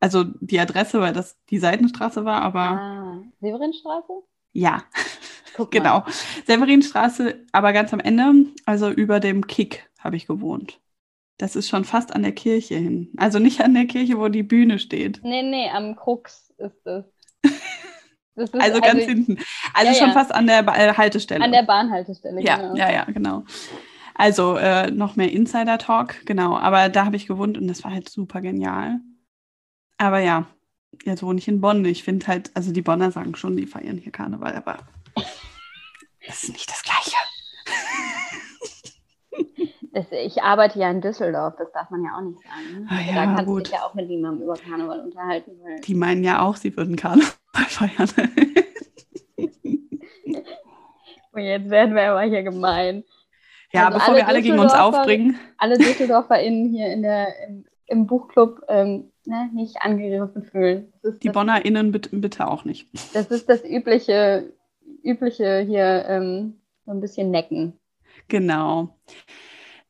[0.04, 2.60] also die Adresse, weil das die Seitenstraße war, aber.
[2.60, 4.12] Ah, Severinstraße?
[4.52, 4.84] Ja,
[5.72, 6.04] genau.
[6.46, 10.82] Severinstraße, aber ganz am Ende, also über dem Kick habe ich gewohnt.
[11.38, 13.14] Das ist schon fast an der Kirche hin.
[13.16, 15.22] Also nicht an der Kirche, wo die Bühne steht.
[15.24, 17.06] Nee, nee, am Krux ist es.
[18.36, 19.38] also ganz also, hinten.
[19.74, 20.14] Also ja, schon ja.
[20.14, 21.46] fast an der ba äh, Haltestelle.
[21.46, 22.76] An der Bahnhaltestelle, ja, genau.
[22.76, 23.46] Ja, ja, genau.
[24.16, 26.58] Also äh, noch mehr Insider-Talk, genau.
[26.58, 29.00] Aber da habe ich gewohnt und das war halt super genial.
[30.04, 30.46] Aber ja,
[31.06, 31.86] jetzt wohne ich in Bonn.
[31.86, 34.80] Ich finde halt, also die Bonner sagen schon, die feiern hier Karneval, aber
[36.28, 37.16] das ist nicht das Gleiche.
[39.94, 42.86] Das, ich arbeite ja in Düsseldorf, das darf man ja auch nicht sagen.
[42.90, 43.60] Ah, ja, da kannst gut.
[43.60, 45.52] du dich ja auch mit niemandem über Karneval unterhalten.
[45.86, 47.32] die meinen ja auch, sie würden Karneval
[47.70, 48.10] feiern.
[51.32, 53.06] Und jetzt werden wir aber hier gemein.
[53.72, 55.40] Ja, also bevor wir alle gegen uns aufbringen.
[55.58, 60.94] Alle DüsseldorferInnen hier in der, im, im Buchclub ähm, ne, nicht angegriffen fühlen.
[61.22, 62.88] Die BonnerInnen bitte, bitte, auch nicht.
[63.14, 64.54] Das ist das übliche,
[65.04, 67.80] übliche hier, ähm, so ein bisschen necken.
[68.28, 68.98] Genau.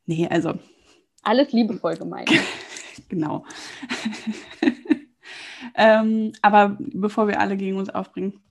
[0.06, 0.54] Nee, also.
[1.24, 2.30] Alles liebevoll gemeint.
[3.10, 3.46] genau.
[5.76, 8.42] ähm, aber bevor wir alle gegen uns aufbringen,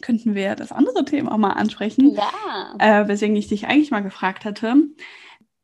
[0.00, 2.14] könnten wir das andere Thema auch mal ansprechen.
[2.14, 2.74] Ja.
[2.78, 4.74] Äh, weswegen ich dich eigentlich mal gefragt hatte.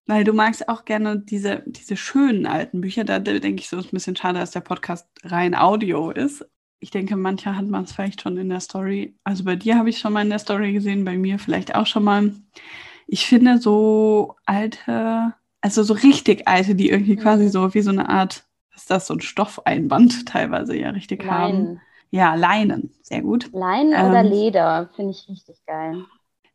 [0.07, 3.05] Weil du magst auch gerne diese, diese schönen alten Bücher.
[3.05, 6.47] Da denke ich so, ist ein bisschen schade, dass der Podcast rein Audio ist.
[6.79, 9.17] Ich denke, mancher hat man es vielleicht schon in der Story.
[9.25, 11.87] Also bei dir habe ich schon mal in der Story gesehen, bei mir vielleicht auch
[11.87, 12.33] schon mal
[13.07, 17.49] ich finde so alte, also so richtig alte, die irgendwie quasi mhm.
[17.51, 21.69] so wie so eine Art, ist das so ein Stoffeinband teilweise ja richtig Leinen.
[21.69, 21.81] haben.
[22.11, 23.51] Ja, Leinen, sehr gut.
[23.53, 26.05] Leinen ähm, oder Leder, finde ich richtig geil.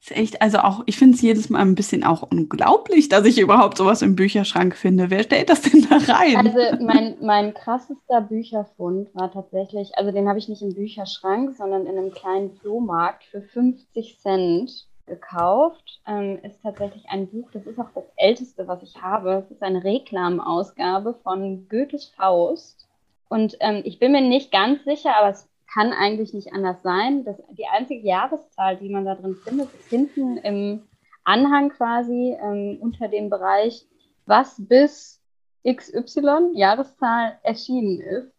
[0.02, 3.38] Ist echt, also auch, ich finde es jedes Mal ein bisschen auch unglaublich, dass ich
[3.38, 5.10] überhaupt sowas im Bücherschrank finde.
[5.10, 6.38] Wer stellt das denn da rein?
[6.38, 11.86] Also mein, mein krassester Bücherfund war tatsächlich, also den habe ich nicht im Bücherschrank, sondern
[11.86, 16.00] in einem kleinen Flohmarkt für 50 Cent gekauft.
[16.08, 19.44] Ähm, ist tatsächlich ein Buch, das ist auch das älteste, was ich habe.
[19.46, 22.88] Es ist eine Reklamausgabe von Goethes Faust.
[23.28, 27.24] Und ähm, ich bin mir nicht ganz sicher, aber es kann eigentlich nicht anders sein.
[27.24, 30.88] Das, die einzige Jahreszahl, die man da drin findet, ist hinten im
[31.24, 33.86] Anhang quasi ähm, unter dem Bereich,
[34.26, 35.22] was bis
[35.68, 38.32] XY Jahreszahl erschienen ist.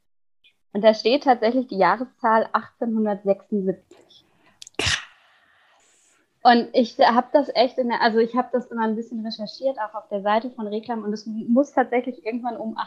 [0.73, 4.25] Und da steht tatsächlich die Jahreszahl 1876.
[6.43, 9.79] Und ich habe das echt in der, also ich habe das immer ein bisschen recherchiert,
[9.79, 12.79] auch auf der Seite von Reklam, und es muss tatsächlich irgendwann um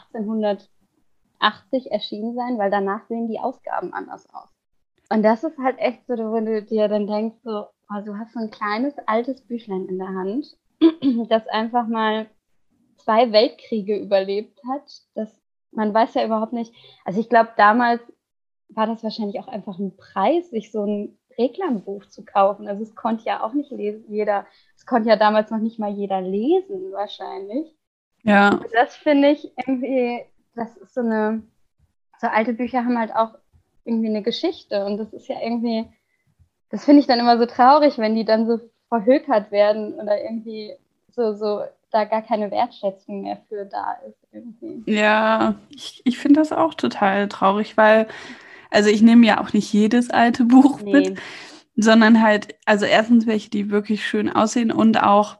[1.39, 4.49] 1880 erschienen sein, weil danach sehen die Ausgaben anders aus.
[5.09, 8.33] Und das ist halt echt so, wenn du dir dann denkst, so, oh, du hast
[8.33, 10.57] so ein kleines altes Büchlein in der Hand,
[11.29, 12.27] das einfach mal
[12.97, 14.89] zwei Weltkriege überlebt hat.
[15.13, 15.29] Das,
[15.71, 16.73] man weiß ja überhaupt nicht,
[17.05, 18.01] also ich glaube, damals
[18.69, 22.67] war das wahrscheinlich auch einfach ein Preis, sich so ein Reklambuch zu kaufen.
[22.67, 25.91] Also es konnte ja auch nicht lesen, jeder, es konnte ja damals noch nicht mal
[25.91, 27.75] jeder lesen, wahrscheinlich.
[28.23, 28.53] Ja.
[28.53, 30.23] Und das finde ich irgendwie,
[30.55, 31.43] das ist so eine,
[32.19, 33.35] so alte Bücher haben halt auch
[33.85, 35.85] irgendwie eine Geschichte und das ist ja irgendwie,
[36.69, 40.73] das finde ich dann immer so traurig, wenn die dann so verhökert werden oder irgendwie
[41.11, 44.17] so, so da gar keine Wertschätzung mehr für da ist.
[44.31, 44.91] Irgendwie.
[44.91, 48.07] Ja, ich, ich finde das auch total traurig, weil
[48.73, 50.91] also ich nehme ja auch nicht jedes alte Buch nee.
[50.91, 51.19] mit,
[51.75, 55.37] sondern halt, also erstens welche, die wirklich schön aussehen und auch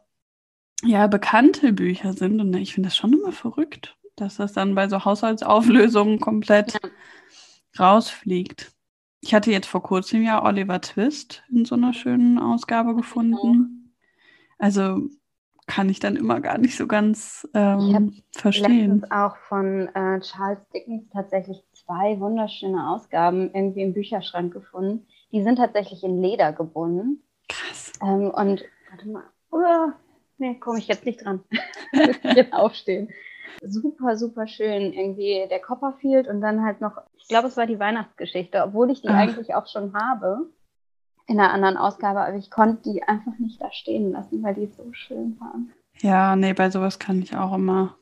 [0.84, 2.40] ja bekannte Bücher sind.
[2.40, 6.90] Und ich finde das schon immer verrückt, dass das dann bei so Haushaltsauflösungen komplett ja.
[7.80, 8.72] rausfliegt.
[9.22, 13.96] Ich hatte jetzt vor kurzem ja Oliver Twist in so einer schönen Ausgabe gefunden.
[14.58, 15.00] Also
[15.66, 19.00] kann ich dann immer gar nicht so ganz ähm, ich verstehen.
[19.00, 25.08] Letztens auch von äh, Charles Dickens tatsächlich zwei wunderschöne Ausgaben irgendwie im Bücherschrank gefunden.
[25.32, 27.24] Die sind tatsächlich in Leder gebunden.
[27.48, 27.94] Krass.
[28.02, 29.24] Ähm, und warte mal.
[29.52, 29.92] Oh,
[30.38, 31.44] nee, komme ich jetzt nicht dran.
[32.36, 33.10] jetzt aufstehen.
[33.62, 34.94] Super, super schön.
[34.94, 39.02] Irgendwie der Copperfield und dann halt noch, ich glaube, es war die Weihnachtsgeschichte, obwohl ich
[39.02, 39.16] die Ach.
[39.16, 40.48] eigentlich auch schon habe
[41.28, 44.68] in einer anderen Ausgabe, aber ich konnte die einfach nicht da stehen lassen, weil die
[44.68, 45.72] so schön waren.
[46.00, 47.96] Ja, nee, bei sowas kann ich auch immer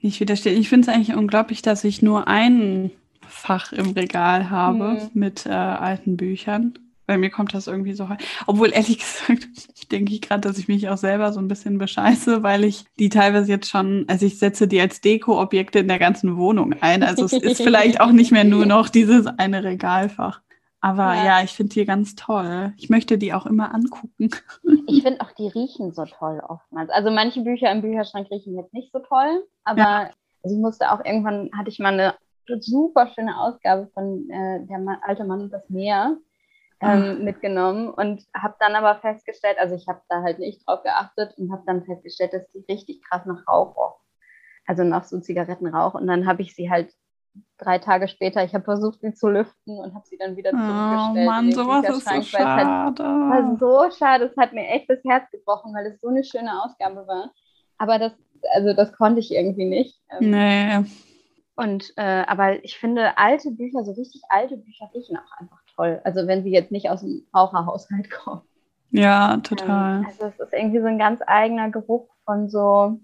[0.00, 0.60] nicht widerstehen.
[0.60, 2.90] Ich finde es eigentlich unglaublich, dass ich nur ein
[3.26, 5.10] Fach im Regal habe mhm.
[5.14, 6.78] mit äh, alten Büchern.
[7.10, 8.08] Bei mir kommt das irgendwie so.
[8.46, 9.48] Obwohl, ehrlich gesagt,
[9.90, 13.08] denke ich gerade, dass ich mich auch selber so ein bisschen bescheiße, weil ich die
[13.08, 17.02] teilweise jetzt schon, also ich setze die als Deko-Objekte in der ganzen Wohnung ein.
[17.02, 20.40] Also es ist vielleicht auch nicht mehr nur noch dieses eine Regalfach.
[20.80, 22.74] Aber ja, ja ich finde die ganz toll.
[22.76, 24.30] Ich möchte die auch immer angucken.
[24.86, 26.90] Ich finde auch, die riechen so toll oftmals.
[26.90, 30.10] Also manche Bücher im Bücherschrank riechen jetzt nicht so toll, aber ja.
[30.44, 32.14] also ich musste auch irgendwann, hatte ich mal eine
[32.60, 36.16] super schöne Ausgabe von äh, Der Mann, alte Mann und das Meer
[36.80, 37.22] ähm, ah.
[37.22, 41.52] mitgenommen und habe dann aber festgestellt, also ich habe da halt nicht drauf geachtet und
[41.52, 44.00] habe dann festgestellt, dass die richtig krass nach Rauch roch.
[44.66, 45.94] Also nach so Zigarettenrauch.
[45.94, 46.94] Und dann habe ich sie halt
[47.58, 51.26] drei Tage später, ich habe versucht, sie zu lüften und habe sie dann wieder zurückgestellt.
[51.26, 52.66] Oh Mann, sowas ist so schade.
[52.66, 56.24] Halt, war so schade, es hat mir echt das Herz gebrochen, weil es so eine
[56.24, 57.30] schöne Ausgabe war.
[57.78, 58.12] Aber das,
[58.54, 60.00] also das konnte ich irgendwie nicht.
[60.10, 60.90] Ähm, nee.
[61.56, 66.00] Und äh, aber ich finde alte Bücher, so richtig alte Bücher riechen auch einfach toll.
[66.04, 68.42] Also wenn sie jetzt nicht aus dem Raucherhaushalt kommen.
[68.90, 70.00] Ja, total.
[70.00, 73.00] Ähm, also es ist irgendwie so ein ganz eigener Geruch von so.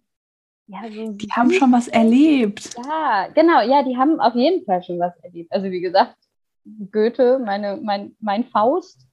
[0.68, 2.74] Ja, so die haben schon was erlebt.
[2.84, 5.52] Ja, genau, ja, die haben auf jeden Fall schon was erlebt.
[5.52, 6.16] Also wie gesagt,
[6.90, 9.06] Goethe, meine, mein, mein Faust,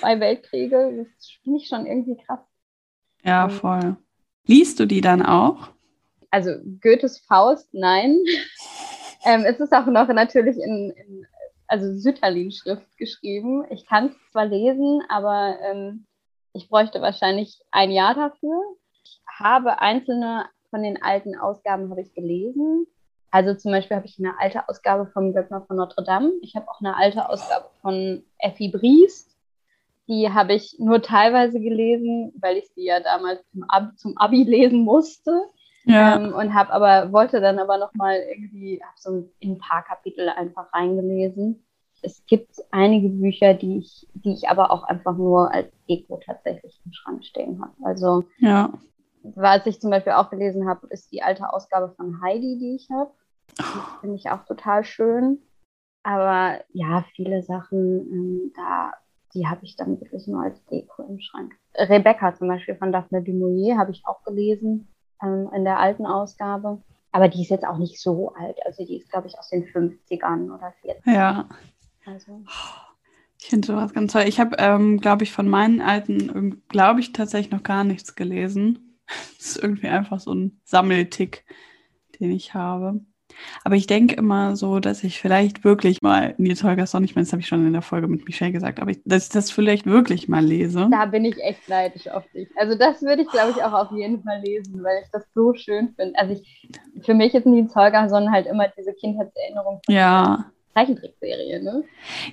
[0.00, 2.40] zwei Weltkriege, das finde ich schon irgendwie krass.
[3.22, 3.96] Ja, ähm, voll.
[4.46, 5.68] Liest du die dann auch?
[6.30, 8.16] Also Goethes Faust, nein.
[9.26, 11.26] ähm, es ist auch noch natürlich in, in
[11.68, 13.64] also Sütterlin-Schrift geschrieben.
[13.70, 16.06] Ich kann es zwar lesen, aber ähm,
[16.52, 18.60] ich bräuchte wahrscheinlich ein Jahr dafür.
[19.04, 22.86] Ich habe einzelne von den alten Ausgaben habe ich gelesen.
[23.30, 26.32] Also zum Beispiel habe ich eine alte Ausgabe vom Göttner von Notre Dame.
[26.42, 29.36] Ich habe auch eine alte Ausgabe von Effi Briest.
[30.08, 34.44] Die habe ich nur teilweise gelesen, weil ich sie ja damals zum Abi, zum Abi
[34.44, 35.50] lesen musste.
[35.86, 36.16] Ja.
[36.16, 40.28] Ähm, und habe aber, wollte dann aber nochmal irgendwie, habe so in ein paar Kapitel
[40.28, 41.64] einfach reingelesen.
[42.02, 46.80] Es gibt einige Bücher, die ich, die ich aber auch einfach nur als Deko tatsächlich
[46.84, 47.72] im Schrank stehen habe.
[47.84, 48.72] Also, ja.
[49.22, 52.88] was ich zum Beispiel auch gelesen habe, ist die alte Ausgabe von Heidi, die ich
[52.90, 53.12] habe.
[53.60, 54.00] Oh.
[54.00, 55.38] Finde ich auch total schön.
[56.02, 58.92] Aber ja, viele Sachen, ähm, da,
[59.34, 61.54] die habe ich dann wirklich nur als Deko im Schrank.
[61.76, 64.88] Rebecca zum Beispiel von Daphne du Maurier habe ich auch gelesen
[65.22, 66.80] ähm, in der alten Ausgabe.
[67.12, 68.58] Aber die ist jetzt auch nicht so alt.
[68.66, 71.12] Also die ist, glaube ich, aus den 50ern oder 40ern.
[71.12, 71.48] Ja.
[72.04, 72.42] Also.
[73.40, 74.24] Ich finde sowas ganz toll.
[74.26, 78.82] Ich habe, ähm, glaube ich, von meinen alten, glaube ich, tatsächlich noch gar nichts gelesen.
[79.38, 81.44] Das ist irgendwie einfach so ein Sammeltick,
[82.18, 83.00] den ich habe.
[83.64, 87.32] Aber ich denke immer so, dass ich vielleicht wirklich mal Nils Holgersson, ich meine, das
[87.32, 89.86] habe ich schon in der Folge mit Michelle gesagt, aber ich, dass ich das vielleicht
[89.86, 90.88] wirklich mal lese.
[90.90, 92.48] Da bin ich echt neidisch auf dich.
[92.56, 95.54] Also das würde ich, glaube ich, auch auf jeden Fall lesen, weil ich das so
[95.54, 96.18] schön finde.
[96.18, 96.70] Also ich,
[97.04, 100.46] für mich ist Nils Holgersson halt immer diese Kindheitserinnerung von ja.
[100.74, 101.84] Zeichentrickserie, ne?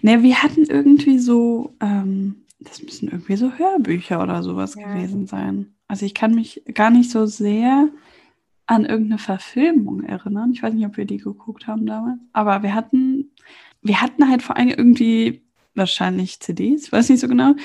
[0.01, 4.87] Ne, wir hatten irgendwie so, ähm, das müssen irgendwie so Hörbücher oder sowas ja.
[4.87, 5.75] gewesen sein.
[5.87, 7.87] Also ich kann mich gar nicht so sehr
[8.65, 10.51] an irgendeine Verfilmung erinnern.
[10.53, 12.19] Ich weiß nicht, ob wir die geguckt haben damals.
[12.31, 13.31] Aber wir hatten,
[13.81, 15.43] wir hatten halt vor allem irgendwie
[15.75, 17.55] wahrscheinlich CDs, weiß nicht so genau,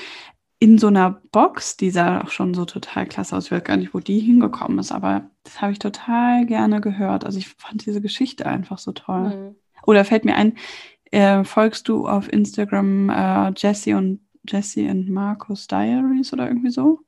[0.61, 3.45] in so einer Box, die sah auch schon so total klasse aus.
[3.45, 7.25] Ich weiß gar nicht, wo die hingekommen ist, aber das habe ich total gerne gehört.
[7.25, 9.29] Also ich fand diese Geschichte einfach so toll.
[9.29, 9.55] Mhm.
[9.85, 10.57] Oder fällt mir ein,
[11.11, 16.99] äh, folgst du auf Instagram äh, Jesse und Jesse und Marcos Diaries oder irgendwie so?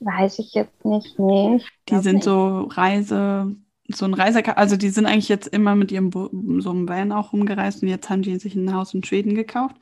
[0.00, 1.60] Weiß ich jetzt nicht, nee.
[1.88, 2.24] Die sind nicht.
[2.24, 3.56] so Reise,
[3.88, 7.12] so ein Reiser, also die sind eigentlich jetzt immer mit ihrem Bo so einem Van
[7.12, 9.76] auch rumgereist und jetzt haben die sich ein Haus in Schweden gekauft.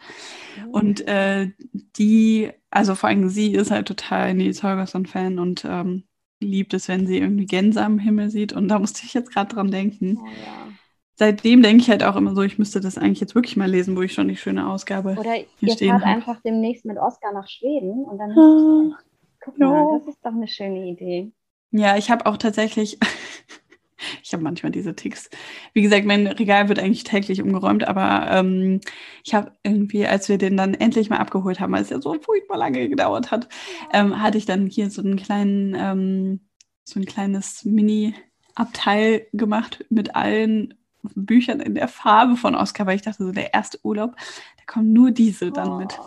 [0.57, 0.70] Mhm.
[0.70, 1.50] Und äh,
[1.96, 6.05] die, also vor allem sie ist halt total Nils Holgersson-Fan und ähm,
[6.40, 8.53] liebt es, wenn sie irgendwie Gänse am Himmel sieht.
[8.53, 10.18] Und da musste ich jetzt gerade dran denken.
[10.22, 10.68] Oh, ja.
[11.16, 13.96] Seitdem denke ich halt auch immer so, ich müsste das eigentlich jetzt wirklich mal lesen,
[13.96, 15.16] wo ich schon die schöne Ausgabe.
[15.18, 18.98] Oder ihr fahrt einfach demnächst mit Oscar nach Schweden und dann ah.
[19.44, 21.33] Guck mal, das ist doch eine schöne Idee.
[21.70, 22.98] Ja, ich habe auch tatsächlich,
[24.22, 25.28] ich habe manchmal diese Ticks.
[25.74, 28.80] Wie gesagt, mein Regal wird eigentlich täglich umgeräumt, aber ähm,
[29.22, 32.14] ich habe irgendwie, als wir den dann endlich mal abgeholt haben, weil es ja so
[32.14, 33.48] furchtbar lange gedauert hat,
[33.92, 36.40] ähm, hatte ich dann hier so einen kleinen, ähm,
[36.85, 40.74] so ein kleines Mini-Abteil gemacht mit allen
[41.14, 44.16] Büchern in der Farbe von Oscar, weil ich dachte, so der erste Urlaub,
[44.57, 45.98] da kommen nur diese dann mit.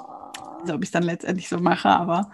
[0.61, 2.31] Also ob ich es dann letztendlich so mache, aber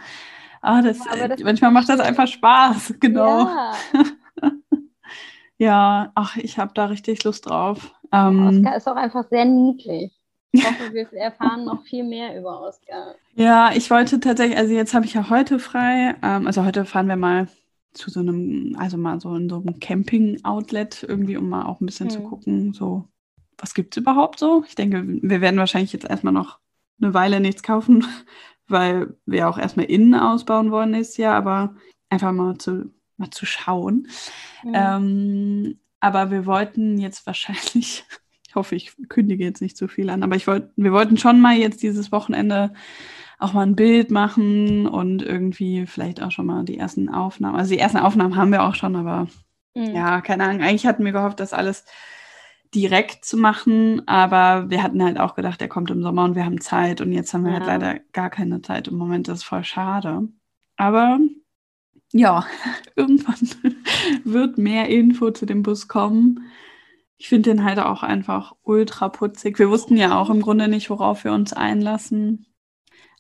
[0.64, 3.48] Ah, das, ja, das manchmal macht das einfach Spaß, genau.
[3.48, 3.74] Ja,
[5.58, 7.94] ja ach, ich habe da richtig Lust drauf.
[8.14, 10.18] Ähm, Oscar ist auch einfach sehr niedlich.
[10.54, 13.16] Ich hoffe, wir erfahren noch viel mehr über Oscar.
[13.36, 16.16] Ja, ich wollte tatsächlich, also jetzt habe ich ja heute frei.
[16.24, 17.50] Ähm, also heute fahren wir mal
[17.92, 21.86] zu so einem, also mal so in so einem Camping-Outlet irgendwie, um mal auch ein
[21.86, 22.16] bisschen hm.
[22.16, 23.10] zu gucken, so,
[23.58, 24.64] was gibt es überhaupt so?
[24.66, 26.60] Ich denke, wir werden wahrscheinlich jetzt erstmal noch
[27.02, 28.06] eine Weile nichts kaufen,
[28.68, 31.76] weil wir auch erstmal innen ausbauen wollen nächstes Jahr, aber
[32.10, 34.08] einfach mal zu, mal zu schauen.
[34.64, 34.74] Mhm.
[34.74, 38.06] Ähm, aber wir wollten jetzt wahrscheinlich,
[38.48, 41.42] ich hoffe, ich kündige jetzt nicht zu viel an, aber ich wollt, wir wollten schon
[41.42, 42.74] mal jetzt dieses Wochenende
[43.40, 47.58] auch mal ein Bild machen und irgendwie vielleicht auch schon mal die ersten Aufnahmen.
[47.58, 49.28] Also die ersten Aufnahmen haben wir auch schon, aber
[49.76, 49.96] mhm.
[49.96, 50.62] ja, keine Ahnung.
[50.62, 51.84] Eigentlich hatten wir gehofft, dass alles
[52.74, 56.46] direkt zu machen, aber wir hatten halt auch gedacht, er kommt im Sommer und wir
[56.46, 57.72] haben Zeit und jetzt haben wir halt ja.
[57.72, 60.28] halt leider gar keine Zeit im Moment, das ist voll schade.
[60.78, 61.20] Aber
[62.12, 62.46] ja,
[62.96, 63.50] irgendwann
[64.24, 66.52] wird mehr Info zu dem Bus kommen.
[67.18, 69.60] Ich finde den halt auch einfach ultra putzig.
[69.60, 72.48] Wir wussten ja auch im Grunde nicht, worauf wir uns einlassen.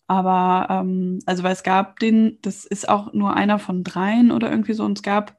[0.07, 4.51] Aber, ähm, also, weil es gab den, das ist auch nur einer von dreien oder
[4.51, 5.37] irgendwie so, und es gab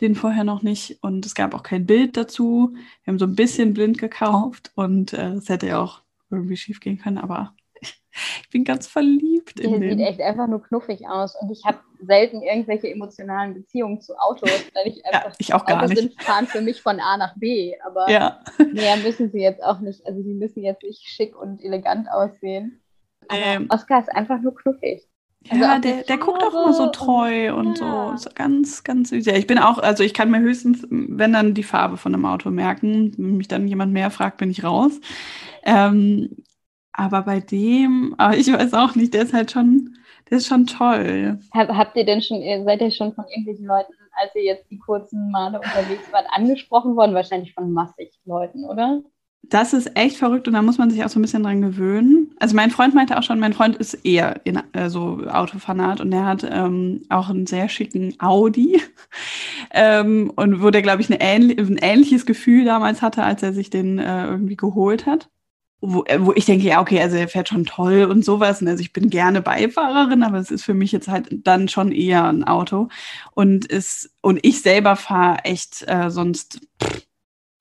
[0.00, 2.72] den vorher noch nicht und es gab auch kein Bild dazu.
[3.04, 6.80] Wir haben so ein bisschen blind gekauft und äh, es hätte ja auch irgendwie schief
[6.80, 9.98] gehen können, aber ich bin ganz verliebt in Der den.
[9.98, 14.50] sieht echt einfach nur knuffig aus und ich habe selten irgendwelche emotionalen Beziehungen zu Autos,
[14.74, 16.00] weil ich einfach ja, ich auch gar Autos nicht.
[16.00, 18.40] sind fahren für mich von A nach B, aber ja.
[18.72, 22.80] mehr müssen sie jetzt auch nicht, also sie müssen jetzt nicht schick und elegant aussehen.
[23.30, 25.09] Ähm, Oscar ist einfach nur knuffig.
[25.48, 28.10] Also ja, der, der guckt auch immer so treu und, und ja.
[28.10, 28.24] so.
[28.24, 28.30] so.
[28.34, 29.24] ganz, ganz süß.
[29.24, 32.26] Ja, ich bin auch, also ich kann mir höchstens, wenn dann die Farbe von einem
[32.26, 35.00] Auto merken, wenn mich dann jemand mehr fragt, bin ich raus.
[35.64, 36.36] Ähm,
[36.92, 39.96] aber bei dem, aber ich weiß auch nicht, der ist halt schon,
[40.28, 41.38] der ist schon toll.
[41.54, 45.30] habt ihr denn schon, seid ihr schon von irgendwelchen Leuten, als ihr jetzt die kurzen
[45.30, 47.14] Male unterwegs wart, angesprochen worden?
[47.14, 49.02] Wahrscheinlich von massig Leuten, oder?
[49.42, 52.32] Das ist echt verrückt und da muss man sich auch so ein bisschen dran gewöhnen.
[52.38, 56.10] Also mein Freund meinte auch schon, mein Freund ist eher in, äh, so Autofanat und
[56.10, 58.80] der hat ähm, auch einen sehr schicken Audi
[59.72, 63.70] ähm, und wo der, glaube ich, ähnli ein ähnliches Gefühl damals hatte, als er sich
[63.70, 65.30] den äh, irgendwie geholt hat.
[65.80, 68.60] Wo, äh, wo ich denke, ja, okay, also er fährt schon toll und sowas.
[68.60, 71.92] Und also ich bin gerne Beifahrerin, aber es ist für mich jetzt halt dann schon
[71.92, 72.88] eher ein Auto.
[73.32, 76.60] Und, ist, und ich selber fahre echt äh, sonst...
[76.82, 77.09] Pff,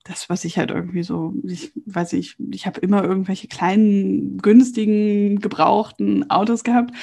[0.09, 5.39] das, was ich halt irgendwie so, ich weiß nicht, ich habe immer irgendwelche kleinen, günstigen,
[5.39, 6.95] gebrauchten Autos gehabt.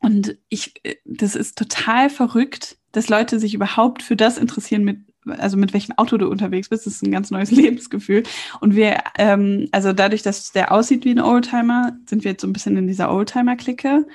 [0.00, 0.74] Und ich,
[1.06, 5.92] das ist total verrückt, dass Leute sich überhaupt für das interessieren, mit, also mit welchem
[5.96, 6.84] Auto du unterwegs bist.
[6.86, 8.22] Das ist ein ganz neues Lebensgefühl.
[8.60, 12.46] Und wir, ähm, also dadurch, dass der aussieht wie ein Oldtimer, sind wir jetzt so
[12.46, 14.06] ein bisschen in dieser Oldtimer-Clique.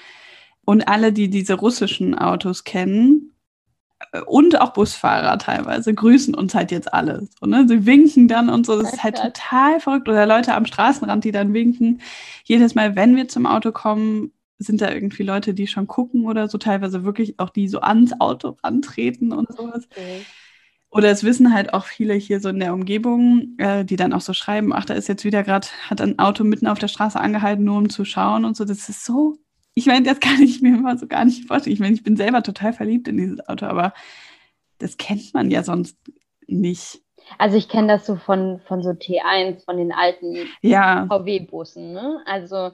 [0.64, 3.32] Und alle, die diese russischen Autos kennen,
[4.26, 7.28] und auch Busfahrer teilweise grüßen uns halt jetzt alle.
[7.40, 7.68] So, ne?
[7.68, 8.82] Sie winken dann und so.
[8.82, 10.10] Das ist halt total verrückt.
[10.10, 12.02] Oder Leute am Straßenrand, die dann winken.
[12.44, 16.50] Jedes Mal, wenn wir zum Auto kommen, sind da irgendwie Leute, die schon gucken oder
[16.50, 19.88] so, teilweise wirklich auch die so ans Auto antreten und sowas.
[19.92, 20.26] Okay.
[20.92, 24.22] Oder es wissen halt auch viele hier so in der Umgebung, äh, die dann auch
[24.22, 27.20] so schreiben, ach, da ist jetzt wieder gerade, hat ein Auto mitten auf der Straße
[27.20, 28.66] angehalten, nur um zu schauen und so.
[28.66, 29.38] Das ist so
[29.74, 31.74] ich meine, das kann ich mir immer so gar nicht vorstellen.
[31.74, 33.94] Ich meine, ich bin selber total verliebt in dieses Auto, aber
[34.80, 35.98] das kennt man ja sonst
[36.48, 37.02] nicht.
[37.38, 41.06] Also ich kenne das so von, von so T1, von den alten ja.
[41.08, 41.94] VW-Bussen.
[41.94, 42.22] Ne?
[42.26, 42.72] Also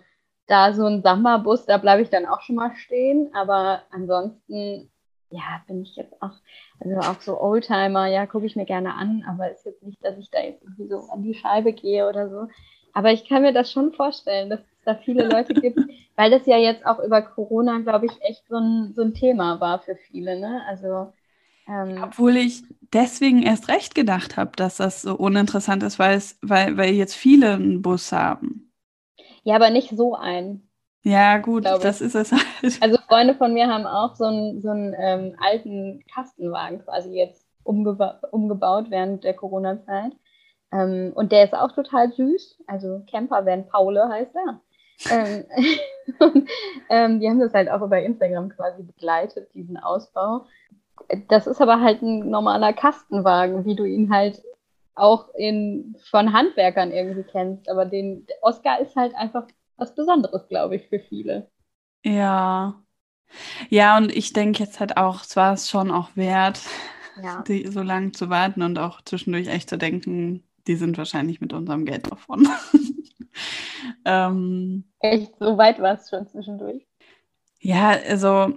[0.48, 3.30] da so ein Samba-Bus, da bleibe ich dann auch schon mal stehen.
[3.34, 4.90] Aber ansonsten,
[5.32, 6.34] ja, bin ich jetzt auch,
[6.80, 10.18] also auch so Oldtimer, ja, gucke ich mir gerne an, aber ist jetzt nicht, dass
[10.18, 12.48] ich da jetzt irgendwie so an die Scheibe gehe oder so.
[12.94, 15.80] Aber ich kann mir das schon vorstellen, dass es da viele Leute gibt,
[16.16, 19.60] weil das ja jetzt auch über Corona, glaube ich, echt so ein, so ein Thema
[19.60, 20.40] war für viele.
[20.40, 20.62] Ne?
[20.68, 21.14] Also,
[21.68, 26.38] ähm, Obwohl ich deswegen erst recht gedacht habe, dass das so uninteressant ist, weil, es,
[26.42, 28.72] weil, weil jetzt viele einen Bus haben.
[29.44, 30.70] Ja, aber nicht so einen.
[31.04, 32.82] Ja, gut, das ist es halt.
[32.82, 37.46] Also Freunde von mir haben auch so einen, so einen ähm, alten Kastenwagen quasi jetzt
[37.64, 40.14] umgeba umgebaut während der Corona-Zeit.
[40.72, 42.64] Ähm, und der ist auch total süß.
[42.66, 44.62] Also Camper Van Paule heißt er.
[45.10, 45.46] Ähm,
[46.20, 46.50] und,
[46.90, 50.46] ähm, die haben das halt auch über Instagram quasi begleitet, diesen Ausbau.
[51.28, 54.42] Das ist aber halt ein normaler Kastenwagen, wie du ihn halt
[54.96, 57.70] auch in, von Handwerkern irgendwie kennst.
[57.70, 59.46] Aber den Oscar ist halt einfach
[59.78, 61.50] was Besonderes, glaube ich, für viele.
[62.04, 62.82] Ja.
[63.70, 66.62] Ja, und ich denke jetzt halt auch, es war es schon auch wert,
[67.22, 67.42] ja.
[67.48, 71.54] die, so lange zu warten und auch zwischendurch echt zu denken, die sind wahrscheinlich mit
[71.54, 72.48] unserem Geld davon.
[74.06, 76.86] ähm, Echt, so weit war es schon zwischendurch?
[77.60, 78.54] Ja, also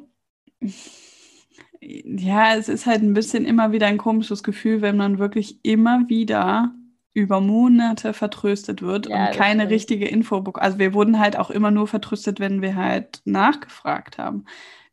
[1.80, 6.08] ja, es ist halt ein bisschen immer wieder ein komisches Gefühl, wenn man wirklich immer
[6.08, 6.74] wieder
[7.14, 9.72] über Monate vertröstet wird ja, und keine stimmt.
[9.72, 10.64] richtige Info bekommt.
[10.64, 14.44] Also wir wurden halt auch immer nur vertröstet, wenn wir halt nachgefragt haben.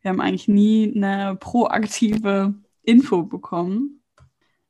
[0.01, 4.03] Wir haben eigentlich nie eine proaktive Info bekommen.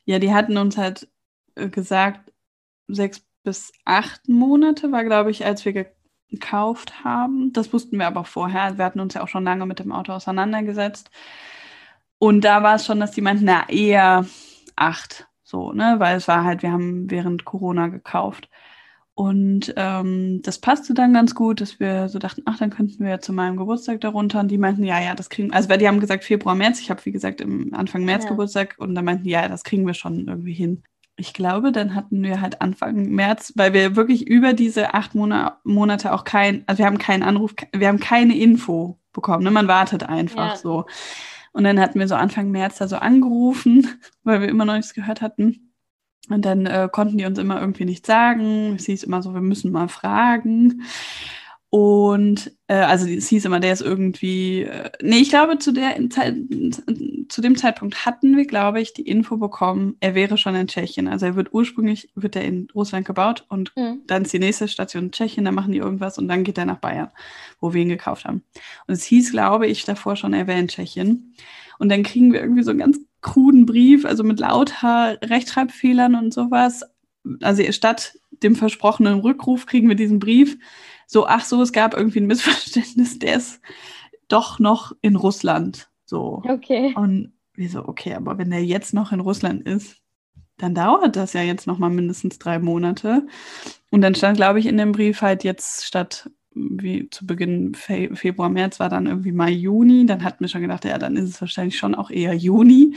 [0.05, 1.09] Ja, die hatten uns halt
[1.55, 2.31] äh, gesagt,
[2.87, 5.85] sechs bis acht Monate war, glaube ich, als wir
[6.29, 7.53] gekauft haben.
[7.53, 8.77] Das wussten wir aber vorher.
[8.77, 11.09] Wir hatten uns ja auch schon lange mit dem Auto auseinandergesetzt.
[12.17, 14.25] Und da war es schon, dass die meinten, na, eher
[14.75, 15.27] acht.
[15.43, 15.95] So, ne?
[15.99, 18.49] Weil es war halt, wir haben während Corona gekauft.
[19.13, 23.11] Und ähm, das passte dann ganz gut, dass wir so dachten, ach, dann könnten wir
[23.11, 24.41] ja zu meinem Geburtstag darunter.
[24.41, 25.55] Und die meinten, ja, ja, das kriegen wir.
[25.55, 26.81] Also, weil die haben gesagt Februar, März.
[26.81, 28.31] Ich habe, wie gesagt, im Anfang März ja.
[28.31, 28.75] Geburtstag.
[28.77, 30.83] Und dann meinten ja, das kriegen wir schon irgendwie hin
[31.17, 36.13] ich glaube, dann hatten wir halt Anfang März, weil wir wirklich über diese acht Monate
[36.13, 39.43] auch kein, also wir haben keinen Anruf, wir haben keine Info bekommen.
[39.43, 39.51] Ne?
[39.51, 40.55] Man wartet einfach ja.
[40.57, 40.85] so.
[41.53, 43.87] Und dann hatten wir so Anfang März da so angerufen,
[44.23, 45.71] weil wir immer noch nichts gehört hatten.
[46.29, 48.75] Und dann äh, konnten die uns immer irgendwie nichts sagen.
[48.75, 50.83] Es hieß immer so, wir müssen mal fragen.
[51.75, 54.61] Und äh, also es hieß immer, der ist irgendwie.
[54.61, 56.33] Äh, nee, ich glaube, zu, der Zeit,
[57.27, 61.09] zu dem Zeitpunkt hatten wir, glaube ich, die Info bekommen, er wäre schon in Tschechien.
[61.09, 64.03] Also er wird ursprünglich wird er in Russland gebaut und mhm.
[64.07, 66.79] dann ist die nächste Station Tschechien, da machen die irgendwas und dann geht er nach
[66.79, 67.09] Bayern,
[67.59, 68.41] wo wir ihn gekauft haben.
[68.87, 71.35] Und es hieß, glaube ich, davor schon, er wäre in Tschechien.
[71.77, 76.33] Und dann kriegen wir irgendwie so einen ganz kruden Brief, also mit lauter Rechtschreibfehlern und
[76.33, 76.83] sowas.
[77.41, 80.57] Also statt dem versprochenen Rückruf kriegen wir diesen Brief
[81.07, 83.61] so, ach so, es gab irgendwie ein Missverständnis, der ist
[84.27, 85.89] doch noch in Russland.
[86.05, 86.41] So.
[86.47, 86.93] Okay.
[86.95, 89.97] Und wir so, okay, aber wenn der jetzt noch in Russland ist,
[90.57, 93.27] dann dauert das ja jetzt noch mal mindestens drei Monate.
[93.91, 98.09] Und dann stand, glaube ich, in dem Brief halt jetzt statt wie zu Beginn Fe
[98.13, 100.05] Februar, März war dann irgendwie Mai, Juni.
[100.05, 102.95] Dann hatten wir schon gedacht, ja, dann ist es wahrscheinlich schon auch eher Juni.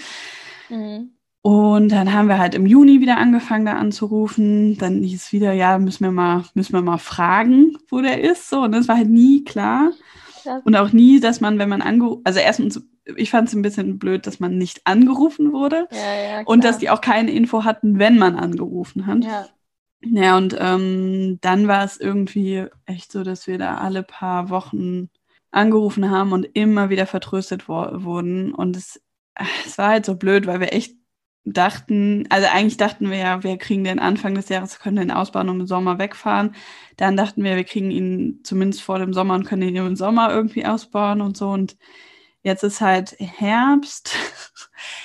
[0.68, 1.10] Mhm.
[1.40, 4.76] Und dann haben wir halt im Juni wieder angefangen, da anzurufen.
[4.76, 8.50] Dann hieß es wieder, ja, müssen wir mal, müssen wir mal fragen, wo der ist.
[8.50, 9.92] So, und das war halt nie klar.
[10.42, 10.62] Krass.
[10.64, 12.82] Und auch nie, dass man, wenn man angerufen, also erstens,
[13.16, 15.88] ich fand es ein bisschen blöd, dass man nicht angerufen wurde.
[15.90, 19.24] Ja, ja, und dass die auch keine Info hatten, wenn man angerufen hat.
[19.24, 19.46] Ja.
[20.00, 25.08] Ja, und ähm, dann war es irgendwie echt so, dass wir da alle paar Wochen
[25.50, 28.54] angerufen haben und immer wieder vertröstet wurden.
[28.54, 29.00] Und es,
[29.66, 30.97] es war halt so blöd, weil wir echt
[31.44, 35.48] dachten, also eigentlich dachten wir ja, wir kriegen den Anfang des Jahres, können den ausbauen
[35.48, 36.54] und im Sommer wegfahren.
[36.96, 40.30] Dann dachten wir, wir kriegen ihn zumindest vor dem Sommer und können ihn im Sommer
[40.30, 41.48] irgendwie ausbauen und so.
[41.50, 41.76] Und
[42.42, 44.14] jetzt ist halt Herbst.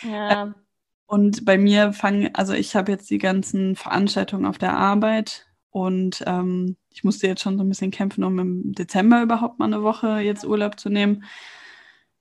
[0.03, 0.53] Ja.
[1.05, 6.23] Und bei mir fangen, also ich habe jetzt die ganzen Veranstaltungen auf der Arbeit und
[6.25, 9.83] ähm, ich musste jetzt schon so ein bisschen kämpfen, um im Dezember überhaupt mal eine
[9.83, 11.23] Woche jetzt Urlaub zu nehmen.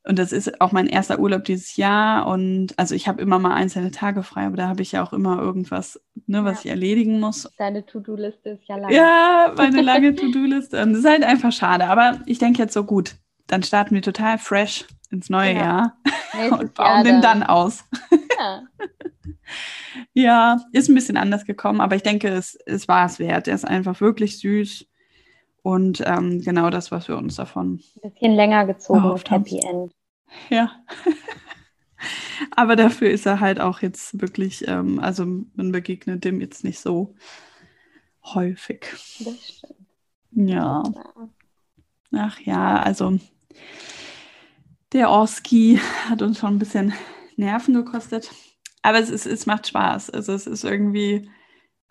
[0.05, 2.27] Und das ist auch mein erster Urlaub dieses Jahr.
[2.27, 5.13] Und also ich habe immer mal einzelne Tage frei, aber da habe ich ja auch
[5.13, 6.69] immer irgendwas, ne, was ja.
[6.69, 7.49] ich erledigen muss.
[7.57, 8.91] Deine To-Do-Liste ist ja lang.
[8.91, 10.83] Ja, meine lange To-Do-Liste.
[10.83, 11.87] Und das ist halt einfach schade.
[11.87, 13.15] Aber ich denke jetzt so gut.
[13.47, 15.61] Dann starten wir total fresh ins neue ja.
[15.61, 15.97] Jahr
[16.35, 17.85] Nächstes und bauen Jahr den dann aus.
[18.39, 18.63] Ja.
[20.15, 23.47] ja, ist ein bisschen anders gekommen, aber ich denke, es, es war es wert.
[23.47, 24.87] Er ist einfach wirklich süß.
[25.63, 27.81] Und ähm, genau das, was wir uns davon.
[28.03, 29.93] Ein bisschen länger gezogen mit Happy End.
[30.51, 30.73] Ja.
[32.51, 36.81] Aber dafür ist er halt auch jetzt wirklich, ähm, also man begegnet dem jetzt nicht
[36.81, 37.15] so
[38.25, 38.87] häufig.
[39.21, 39.83] Das stimmt.
[40.33, 40.83] Ja.
[42.13, 43.19] Ach ja, also
[44.93, 46.93] der Orski hat uns schon ein bisschen
[47.37, 48.31] Nerven gekostet.
[48.83, 50.11] Aber es, ist, es macht Spaß.
[50.11, 51.31] Also es ist irgendwie,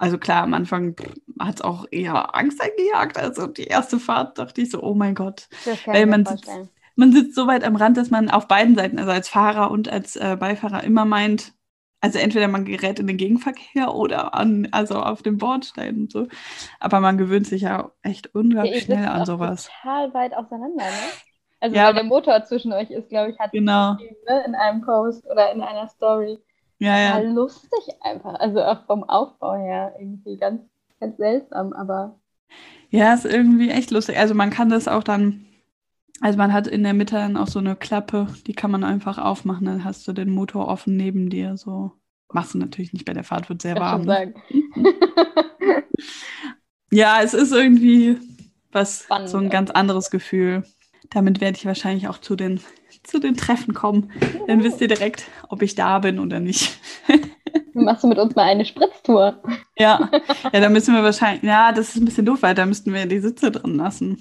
[0.01, 0.95] also klar, am Anfang
[1.39, 3.19] hat es auch eher Angst eingejagt.
[3.19, 5.47] Also die erste Fahrt dachte ich so, oh mein Gott.
[5.85, 6.49] Weil man sitzt,
[6.95, 9.89] man sitzt so weit am Rand, dass man auf beiden Seiten, also als Fahrer und
[9.89, 11.53] als äh, Beifahrer, immer meint,
[11.99, 16.27] also entweder man gerät in den Gegenverkehr oder an, also auf dem Bordstein und so.
[16.79, 19.69] Aber man gewöhnt sich ja echt unglaublich ja, schnell an sowas.
[19.83, 21.11] Total weit auseinander, ne?
[21.59, 23.93] Also ja, weil der Motor zwischen euch ist, glaube ich, hat genau.
[23.93, 26.39] ne, in einem Post oder in einer Story.
[26.81, 27.19] Ja, ja.
[27.19, 28.39] lustig einfach.
[28.39, 30.63] Also auch vom Aufbau her irgendwie ganz,
[30.99, 32.19] ganz seltsam, aber.
[32.89, 34.17] Ja, ist irgendwie echt lustig.
[34.17, 35.45] Also man kann das auch dann,
[36.21, 39.19] also man hat in der Mitte dann auch so eine Klappe, die kann man einfach
[39.19, 41.55] aufmachen, dann hast du den Motor offen neben dir.
[41.55, 41.91] So
[42.33, 44.05] machst du natürlich nicht bei der Fahrt, wird sehr warm.
[44.05, 44.33] Ne?
[46.91, 48.17] ja, es ist irgendwie
[48.71, 50.63] was, Spannend, so ein ganz anderes Gefühl.
[51.11, 52.59] Damit werde ich wahrscheinlich auch zu den
[53.03, 54.11] zu den Treffen kommen.
[54.47, 56.79] Dann wisst ihr direkt, ob ich da bin oder nicht.
[57.73, 59.41] Machst du mit uns mal eine Spritztour?
[59.77, 60.09] Ja,
[60.51, 63.05] ja, da müssen wir wahrscheinlich, ja, das ist ein bisschen doof, weil da müssten wir
[63.05, 64.17] die Sitze drin lassen.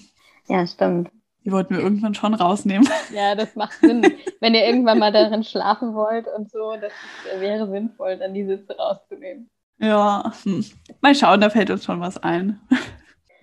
[0.49, 1.11] Ja, stimmt.
[1.45, 2.89] Die wollten wir irgendwann schon rausnehmen.
[3.15, 4.03] Ja, das macht Sinn.
[4.41, 6.93] Wenn ihr irgendwann mal darin schlafen wollt und so, das
[7.41, 9.51] wäre sinnvoll, dann die Sitze rauszunehmen.
[9.79, 10.65] Ja, hm.
[11.01, 12.61] mal schauen, da fällt uns schon was ein.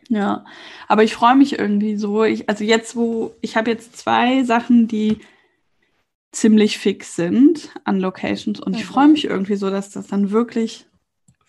[0.10, 0.46] Ja,
[0.88, 2.24] aber ich freue mich irgendwie so.
[2.24, 5.20] Ich, also jetzt, wo ich habe jetzt zwei Sachen, die
[6.32, 8.78] ziemlich fix sind an Locations und mhm.
[8.78, 10.86] ich freue mich irgendwie so, dass das dann wirklich,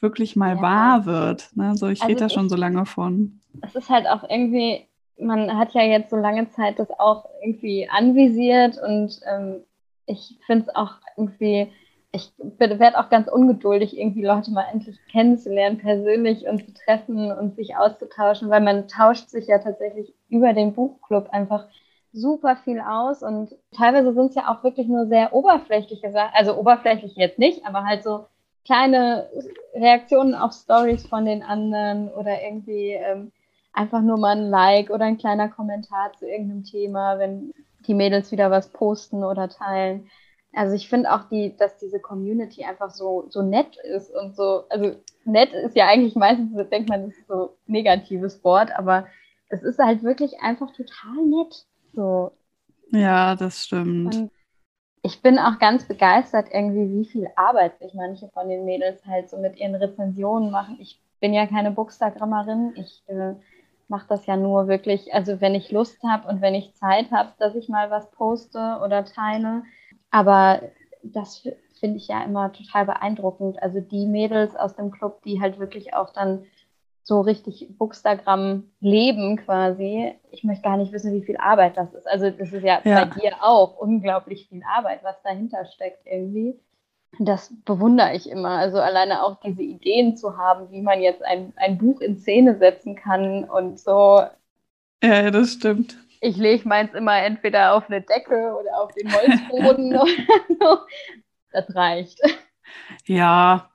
[0.01, 0.63] wirklich mal ja.
[0.63, 1.51] wahr wird.
[1.57, 1.77] Ne?
[1.77, 3.41] So, ich also rede da schon so lange von.
[3.63, 4.87] Es ist halt auch irgendwie,
[5.19, 9.61] man hat ja jetzt so lange Zeit das auch irgendwie anvisiert und ähm,
[10.07, 11.71] ich finde es auch irgendwie
[12.13, 17.55] ich werde auch ganz ungeduldig, irgendwie Leute mal endlich kennenzulernen, persönlich und zu treffen und
[17.57, 21.67] sich auszutauschen, weil man tauscht sich ja tatsächlich über den Buchclub einfach
[22.13, 26.57] super viel aus und teilweise sind es ja auch wirklich nur sehr oberflächliche Sachen, also
[26.57, 28.25] oberflächlich jetzt nicht, aber halt so
[28.65, 29.29] kleine
[29.75, 33.33] Reaktionen auf Stories von den anderen oder irgendwie ähm,
[33.73, 37.53] einfach nur mal ein Like oder ein kleiner Kommentar zu irgendeinem Thema, wenn
[37.87, 40.11] die Mädels wieder was posten oder teilen.
[40.55, 44.65] Also ich finde auch, die, dass diese Community einfach so, so nett ist und so,
[44.71, 49.07] also nett ist ja eigentlich meistens, denkt man, das ist so ein negatives Wort, aber
[49.51, 51.67] es ist halt wirklich einfach total nett.
[51.93, 52.33] So.
[52.91, 54.17] Ja, das stimmt.
[54.17, 54.31] Und
[55.03, 59.31] ich bin auch ganz begeistert, irgendwie, wie viel Arbeit sich manche von den Mädels halt
[59.31, 60.79] so mit ihren Rezensionen machen.
[60.81, 62.75] Ich bin ja keine Bookstagrammerin.
[62.77, 63.35] Ich äh,
[63.89, 67.33] mache das ja nur wirklich, also wenn ich Lust habe und wenn ich Zeit habe,
[67.39, 69.63] dass ich mal was poste oder teile.
[70.11, 70.63] Aber
[71.03, 71.47] das
[71.81, 73.63] finde ich ja immer total beeindruckend.
[73.63, 76.45] Also die Mädels aus dem Club, die halt wirklich auch dann
[77.03, 80.15] so richtig Bookstagram leben quasi.
[80.31, 82.07] Ich möchte gar nicht wissen, wie viel Arbeit das ist.
[82.07, 83.05] Also das ist ja, ja.
[83.07, 86.61] bei dir auch unglaublich viel Arbeit, was dahinter steckt irgendwie.
[87.19, 88.51] Das bewundere ich immer.
[88.51, 92.59] Also alleine auch diese Ideen zu haben, wie man jetzt ein, ein Buch in Szene
[92.59, 94.23] setzen kann und so.
[95.03, 95.97] Ja, das stimmt.
[96.21, 100.07] Ich lege meins immer entweder auf eine Decke oder auf den Holzboden oder
[100.61, 100.79] so.
[101.53, 102.21] Das reicht.
[103.07, 103.71] Ja,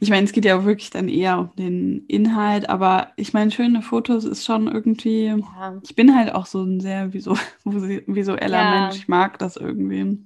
[0.00, 3.50] ich meine, es geht ja auch wirklich dann eher um den Inhalt, aber ich meine,
[3.50, 5.26] schöne Fotos ist schon irgendwie.
[5.26, 5.78] Ja.
[5.82, 8.70] Ich bin halt auch so ein sehr visueller ja.
[8.70, 8.96] Mensch.
[8.96, 10.18] Ich mag das irgendwie.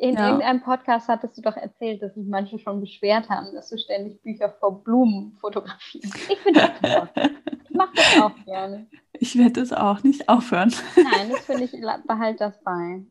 [0.00, 0.26] In ja.
[0.26, 4.20] irgendeinem Podcast hattest du doch erzählt, dass sich manche schon beschwert haben, dass du ständig
[4.22, 6.14] Bücher vor Blumen fotografierst.
[6.28, 7.30] Ich finde das toll.
[7.64, 8.86] Ich mache das auch gerne.
[9.14, 10.72] Ich werde das auch nicht aufhören.
[10.96, 11.72] Nein, das finde ich,
[12.06, 13.04] behalte das bei.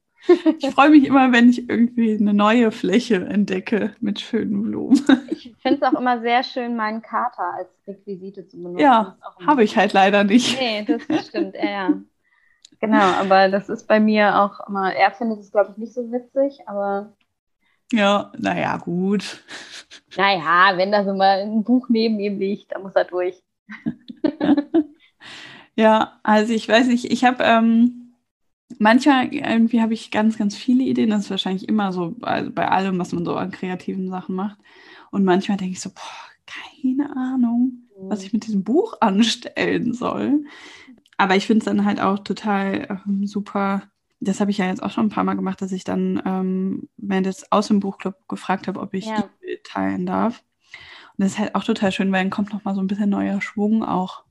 [0.59, 5.01] Ich freue mich immer, wenn ich irgendwie eine neue Fläche entdecke mit schönen Blumen.
[5.29, 8.79] Ich finde es auch immer sehr schön, meinen Kater als Requisite zu benutzen.
[8.79, 10.57] Ja, habe ich halt leider nicht.
[10.59, 11.93] Nee, das stimmt, ja, ja.
[12.83, 16.11] Genau, aber das ist bei mir auch immer, er findet es, glaube ich, nicht so
[16.11, 17.13] witzig, aber.
[17.93, 19.43] Ja, naja, gut.
[20.15, 23.41] Naja, wenn da so mal ein Buch neben ihm liegt, dann muss er durch.
[25.75, 27.43] ja, also ich weiß nicht, ich habe.
[27.43, 28.13] Ähm,
[28.77, 31.09] manchmal irgendwie habe ich ganz, ganz viele Ideen.
[31.09, 34.59] Das ist wahrscheinlich immer so bei, bei allem, was man so an kreativen Sachen macht.
[35.09, 38.25] Und manchmal denke ich so, boah, keine Ahnung, was mhm.
[38.25, 40.43] ich mit diesem Buch anstellen soll.
[41.17, 43.83] Aber ich finde es dann halt auch total ähm, super.
[44.19, 46.89] Das habe ich ja jetzt auch schon ein paar Mal gemacht, dass ich dann ähm,
[46.97, 49.29] das aus dem Buchclub gefragt habe, ob ich ja.
[49.63, 50.43] teilen darf.
[51.17, 53.09] Und das ist halt auch total schön, weil dann kommt noch mal so ein bisschen
[53.09, 54.23] neuer Schwung auch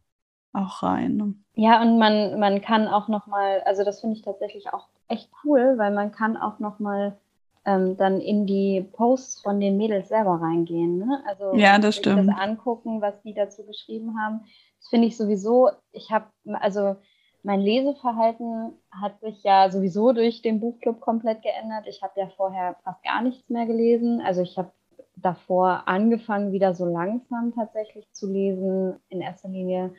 [0.52, 1.16] auch rein.
[1.16, 1.34] Ne?
[1.54, 5.30] Ja, und man, man kann auch noch mal, also das finde ich tatsächlich auch echt
[5.44, 7.18] cool, weil man kann auch noch mal
[7.64, 10.98] ähm, dann in die Posts von den Mädels selber reingehen.
[10.98, 11.22] Ne?
[11.26, 12.28] Also ja, das stimmt.
[12.28, 14.40] das angucken, was die dazu geschrieben haben.
[14.80, 16.96] Das finde ich sowieso, ich habe, also
[17.44, 21.86] mein Leseverhalten hat sich ja sowieso durch den Buchclub komplett geändert.
[21.88, 24.20] Ich habe ja vorher fast gar nichts mehr gelesen.
[24.20, 24.72] Also ich habe
[25.16, 28.96] davor angefangen, wieder so langsam tatsächlich zu lesen.
[29.08, 29.92] In erster Linie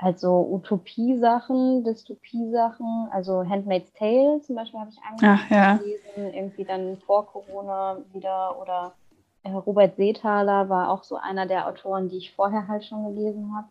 [0.00, 5.78] halt so Utopie-Sachen, Dystopie-Sachen, also Handmaid's Tale zum Beispiel habe ich angefangen ja.
[5.78, 8.94] zu lesen, irgendwie dann vor Corona wieder oder
[9.42, 13.54] äh, Robert Seethaler war auch so einer der Autoren, die ich vorher halt schon gelesen
[13.54, 13.68] habe.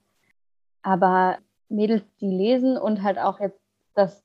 [0.84, 3.60] Aber Mädels, die lesen und halt auch jetzt,
[3.96, 4.24] dass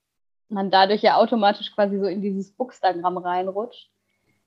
[0.49, 3.91] man dadurch ja automatisch quasi so in dieses Bookstagram reinrutscht,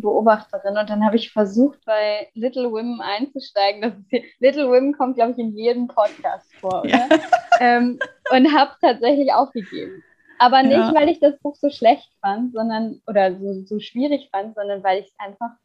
[0.00, 0.76] Beobachterin.
[0.76, 3.80] Und dann habe ich versucht, bei Little Women einzusteigen.
[3.80, 6.90] Das ist, Little Women kommt, glaube ich, in jedem Podcast vor, oder?
[6.90, 7.08] Ja.
[7.58, 7.98] Ähm,
[8.32, 10.02] und habe tatsächlich aufgegeben.
[10.38, 10.94] Aber nicht, ja.
[10.94, 15.00] weil ich das Buch so schlecht fand, sondern oder so, so schwierig fand, sondern weil
[15.00, 15.56] ich es einfach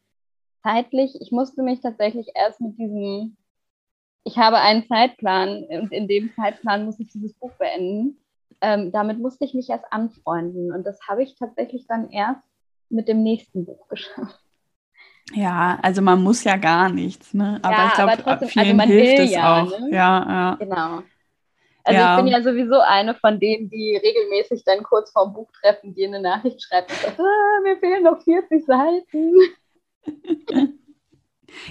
[0.64, 3.36] zeitlich, ich musste mich tatsächlich erst mit diesem
[4.24, 8.18] ich habe einen Zeitplan und in dem Zeitplan muss ich dieses Buch beenden.
[8.62, 12.44] Ähm, damit musste ich mich erst anfreunden und das habe ich tatsächlich dann erst
[12.90, 14.40] mit dem nächsten Buch geschafft.
[15.34, 17.60] Ja, also man muss ja gar nichts, ne?
[17.64, 19.80] Aber ja, ich glaube, vielen also hilft es ja, auch.
[19.80, 19.90] Ne?
[19.92, 20.56] Ja, ja.
[20.60, 21.04] Genau.
[21.84, 22.18] Also ja.
[22.18, 26.22] ich bin ja sowieso eine von denen, die regelmäßig dann kurz vorm Buchtreffen dir eine
[26.22, 29.34] Nachricht schreibt ah, mir fehlen noch 40 Seiten.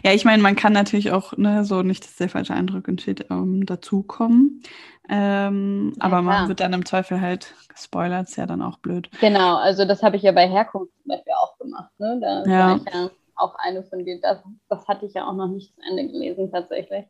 [0.05, 3.27] Ja, ich meine, man kann natürlich auch, ne, so nicht, dass der falsche Eindruck entsteht,
[3.31, 4.63] ähm, dazukommen.
[5.09, 6.49] Ähm, ja, aber man klar.
[6.49, 9.11] wird dann im Zweifel halt gespoilert, ist ja dann auch blöd.
[9.21, 11.91] Genau, also das habe ich ja bei Herkunft zum Beispiel auch gemacht.
[11.99, 12.19] Ne?
[12.21, 12.69] Da ja.
[12.69, 15.75] war ich ja auch eine von denen, das, das hatte ich ja auch noch nicht
[15.75, 17.07] zu Ende gelesen tatsächlich.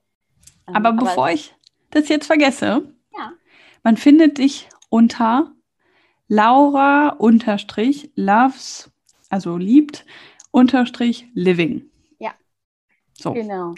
[0.67, 1.55] Ähm, aber, aber bevor ich
[1.91, 2.83] das jetzt vergesse,
[3.17, 3.33] ja.
[3.83, 5.53] man findet dich unter
[6.29, 8.91] Laura unterstrich loves,
[9.29, 10.07] also liebt,
[10.53, 11.90] unterstrich living.
[13.21, 13.33] So.
[13.33, 13.75] Genau.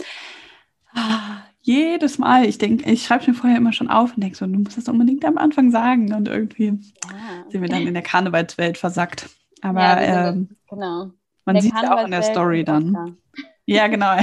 [0.94, 4.46] Ah, jedes Mal, ich denke, ich schreibe mir vorher immer schon auf und denke so,
[4.46, 6.12] du musst das unbedingt am Anfang sagen.
[6.12, 7.44] Und irgendwie ja.
[7.48, 9.30] sind wir dann in der Karnevalswelt versackt.
[9.62, 11.10] Aber ja, ähm, genau.
[11.44, 13.16] man sieht es auch in der Story dann.
[13.64, 14.16] Ja, genau.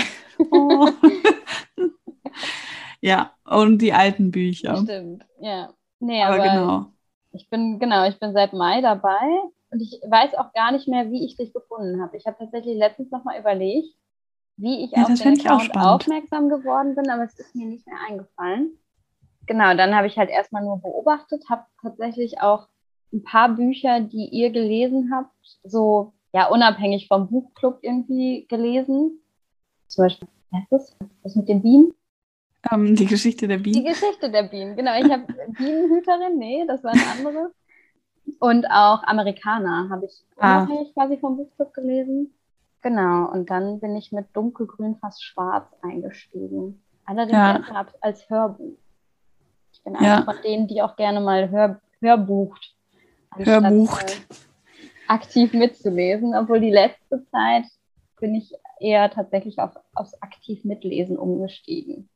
[0.51, 0.89] oh.
[3.01, 4.77] ja, und die alten Bücher.
[4.77, 5.73] Stimmt, ja.
[5.99, 6.85] Nee, aber, aber genau.
[7.31, 9.21] Ich bin, genau, ich bin seit Mai dabei
[9.71, 12.17] und ich weiß auch gar nicht mehr, wie ich dich gefunden habe.
[12.17, 13.95] Ich habe tatsächlich letztens nochmal überlegt,
[14.59, 17.97] wie ich ja, auf den Account aufmerksam geworden bin, aber es ist mir nicht mehr
[18.07, 18.77] eingefallen.
[19.47, 22.67] Genau, dann habe ich halt erstmal nur beobachtet, habe tatsächlich auch
[23.11, 25.33] ein paar Bücher, die ihr gelesen habt,
[25.63, 29.19] so ja unabhängig vom Buchclub irgendwie gelesen.
[29.87, 31.09] Zum Beispiel, was ist das?
[31.23, 31.93] Was mit den Bienen?
[32.71, 33.83] Um, ähm, die Geschichte der Bienen.
[33.83, 34.93] Die Geschichte der Bienen, genau.
[34.99, 35.25] Ich habe
[35.57, 37.51] Bienenhüterin, nee, das war eine andere.
[38.39, 40.59] Und auch Amerikaner habe ich ah.
[40.59, 42.33] unabhängig quasi vom Buchclub gelesen.
[42.81, 46.81] Genau, und dann bin ich mit dunkelgrün fast schwarz eingestiegen.
[47.05, 47.85] Allerdings ja.
[48.01, 48.77] als Hörbuch.
[49.73, 50.17] Ich bin ja.
[50.17, 52.75] eine von denen, die auch gerne mal Hör, Hörbucht.
[53.35, 54.11] Hörbucht.
[54.29, 54.35] Äh,
[55.07, 57.65] aktiv mitzulesen, obwohl die letzte Zeit
[58.19, 62.09] bin ich eher tatsächlich auf, aufs aktiv mitlesen umgestiegen.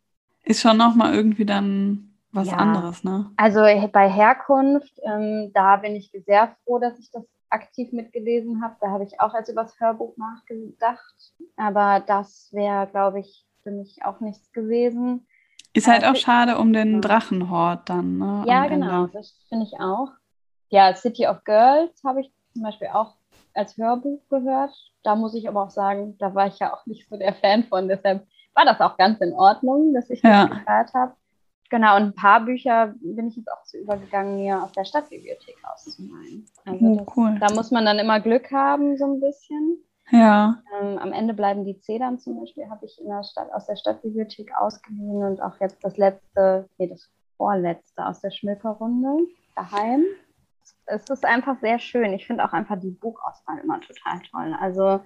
[0.43, 2.57] Ist schon nochmal irgendwie dann was ja.
[2.57, 3.31] anderes, ne?
[3.37, 3.61] Also
[3.91, 7.23] bei Herkunft, ähm, da bin ich sehr froh, dass ich das
[7.53, 8.75] aktiv mitgelesen habe.
[8.81, 11.33] Da habe ich auch als übers Hörbuch nachgedacht.
[11.55, 15.27] Aber das wäre, glaube ich, für mich auch nichts gewesen.
[15.73, 18.43] Ist halt auch schade um den Drachenhort dann, ne?
[18.45, 19.13] Ja, genau, Ende.
[19.13, 20.09] das finde ich auch.
[20.69, 23.15] Ja, City of Girls habe ich zum Beispiel auch
[23.53, 24.71] als Hörbuch gehört.
[25.03, 27.63] Da muss ich aber auch sagen, da war ich ja auch nicht so der Fan
[27.63, 27.87] von.
[27.87, 31.15] Deshalb war das auch ganz in Ordnung, dass ich das gehört habe.
[31.69, 35.57] Genau, und ein paar Bücher bin ich jetzt auch so übergegangen, mir aus der Stadtbibliothek
[35.71, 36.45] auszumalen.
[36.65, 37.37] Also oh, das, cool.
[37.39, 39.83] da muss man dann immer Glück haben, so ein bisschen.
[40.11, 40.61] Ja.
[40.79, 43.75] Ähm, am Ende bleiben die Zedern zum Beispiel, habe ich in der Stadt, aus der
[43.75, 50.03] Stadtbibliothek ausgeliehen und auch jetzt das letzte, nee, das vorletzte aus der Schmilkerrunde daheim.
[50.85, 52.13] Es ist einfach sehr schön.
[52.13, 54.55] Ich finde auch einfach die Buchauswahl immer total toll.
[54.59, 55.01] Also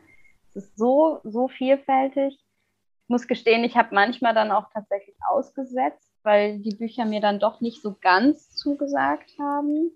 [0.50, 2.34] es ist so, so vielfältig.
[2.34, 7.40] Ich muss gestehen, ich habe manchmal dann auch tatsächlich ausgesetzt, weil die Bücher mir dann
[7.40, 9.92] doch nicht so ganz zugesagt haben.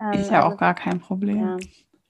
[0.00, 1.40] Ähm, ist ja also, auch gar kein Problem.
[1.40, 1.56] Ja.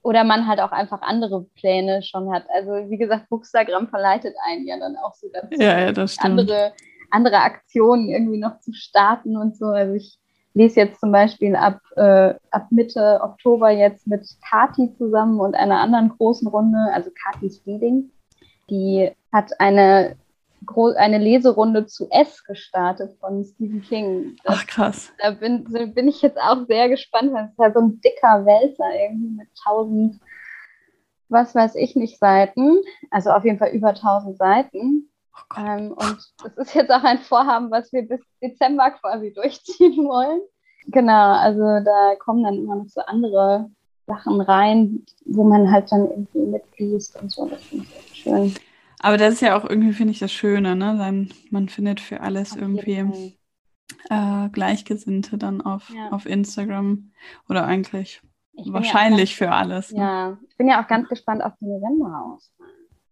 [0.02, 2.44] Oder man halt auch einfach andere Pläne schon hat.
[2.54, 6.72] Also wie gesagt, Bookstagram verleitet einen ja dann auch so dazu, ja, ja, andere,
[7.10, 9.66] andere Aktionen irgendwie noch zu starten und so.
[9.66, 10.18] Also ich
[10.54, 15.80] lese jetzt zum Beispiel ab, äh, ab Mitte Oktober jetzt mit Kati zusammen und einer
[15.80, 18.10] anderen großen Runde, also Katis Reading.
[18.70, 20.16] Die hat eine
[20.96, 24.36] eine Leserunde zu S gestartet von Stephen King.
[24.44, 25.12] Das, Ach krass.
[25.18, 28.46] Da bin, bin ich jetzt auch sehr gespannt, weil es ist ja so ein dicker
[28.46, 30.20] Wälzer irgendwie mit tausend,
[31.28, 32.78] was weiß ich nicht, Seiten.
[33.10, 35.10] Also auf jeden Fall über tausend Seiten.
[35.34, 40.04] Oh ähm, und das ist jetzt auch ein Vorhaben, was wir bis Dezember quasi durchziehen
[40.06, 40.40] wollen.
[40.86, 43.70] Genau, also da kommen dann immer noch so andere
[44.06, 47.46] Sachen rein, wo man halt dann irgendwie mitliest und so.
[47.46, 48.54] Das finde ich echt schön.
[49.00, 50.96] Aber das ist ja auch irgendwie, finde ich, das Schöne, ne?
[50.98, 53.38] Dann, man findet für alles auf irgendwie
[54.10, 56.10] äh, Gleichgesinnte dann auf, ja.
[56.10, 57.12] auf Instagram
[57.48, 58.20] oder eigentlich
[58.66, 59.92] wahrscheinlich ja für alles.
[59.92, 60.00] Ne?
[60.00, 62.66] Ja, ich bin ja auch ganz gespannt auf die November-Auswahl.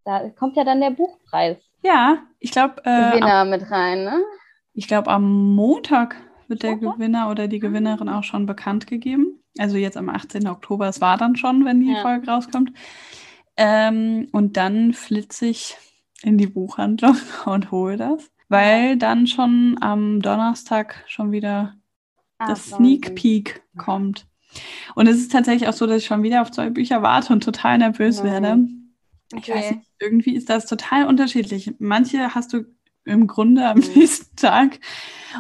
[0.05, 1.59] Da kommt ja dann der Buchpreis.
[1.83, 2.83] Ja, ich glaube.
[2.85, 4.23] Äh, Gewinner mit rein, ne?
[4.73, 6.17] Ich glaube, am Montag
[6.49, 9.43] wird der Gewinner oder die Gewinnerin auch schon bekannt gegeben.
[9.59, 10.47] Also jetzt am 18.
[10.49, 12.03] Oktober, es war dann schon, wenn die ja.
[12.03, 12.73] Folge rauskommt.
[13.57, 15.77] Ähm, und dann flitze ich
[16.23, 21.75] in die Buchhandlung und hole das, weil dann schon am Donnerstag schon wieder
[22.39, 24.27] ah, das Sneak Peek kommt.
[24.95, 27.45] Und es ist tatsächlich auch so, dass ich schon wieder auf zwei Bücher warte und
[27.45, 28.33] total nervös Nein.
[28.33, 28.69] werde.
[29.35, 29.43] Okay.
[29.43, 31.75] Ich weiß nicht, irgendwie ist das total unterschiedlich.
[31.79, 32.65] Manche hast du
[33.05, 33.85] im Grunde am mhm.
[33.95, 34.81] nächsten Tag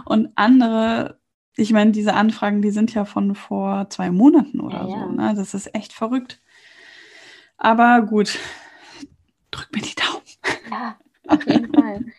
[0.05, 1.21] und andere,
[1.57, 5.12] ich meine, diese Anfragen, die sind ja von vor zwei Monaten oder ja, so.
[5.12, 5.35] Ne?
[5.35, 6.41] Das ist echt verrückt.
[7.59, 8.39] Aber gut,
[9.51, 10.23] drück mir die Daumen.
[10.71, 10.97] Ja,
[11.29, 12.05] auf jeden Fall.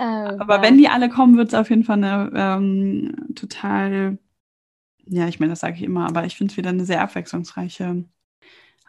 [0.00, 4.18] Ähm, Aber wenn die alle kommen, wird es auf jeden Fall eine ähm, total,
[5.06, 8.04] ja, ich meine, das sage ich immer, aber ich finde es wieder eine sehr abwechslungsreiche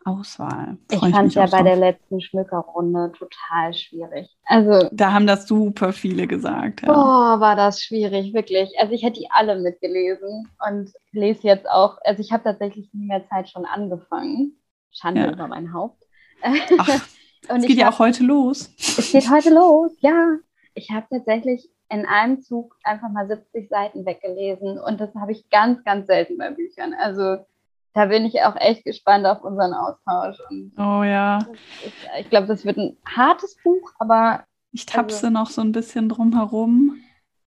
[0.04, 0.78] Auswahl.
[0.90, 1.64] Freu ich fand es ja bei drauf.
[1.64, 4.30] der letzten Schmückerrunde total schwierig.
[4.46, 6.82] Also da haben das super viele gesagt.
[6.82, 6.88] Ja.
[6.88, 8.72] Boah, war das schwierig, wirklich.
[8.80, 12.00] Also ich hätte die alle mitgelesen und lese jetzt auch.
[12.04, 14.58] Also ich habe tatsächlich nie mehr Zeit schon angefangen.
[14.92, 15.32] Schande ja.
[15.32, 16.04] über mein Haupt.
[16.42, 16.90] Ach,
[17.48, 18.74] es geht ja auch heute los.
[18.78, 20.38] Es geht heute los, ja.
[20.74, 25.50] Ich habe tatsächlich in einem Zug einfach mal 70 Seiten weggelesen und das habe ich
[25.50, 26.94] ganz, ganz selten bei Büchern.
[26.94, 27.46] Also
[27.94, 30.38] da bin ich auch echt gespannt auf unseren Austausch.
[30.50, 31.40] Und oh ja.
[31.84, 34.46] Ist, ich glaube, das wird ein hartes Buch, aber.
[34.72, 36.98] Ich tapse also, noch so ein bisschen drum herum.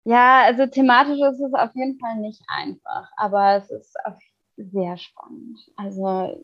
[0.04, 3.94] Ja, also thematisch ist es auf jeden Fall nicht einfach, aber es ist
[4.56, 5.58] sehr spannend.
[5.76, 6.42] Also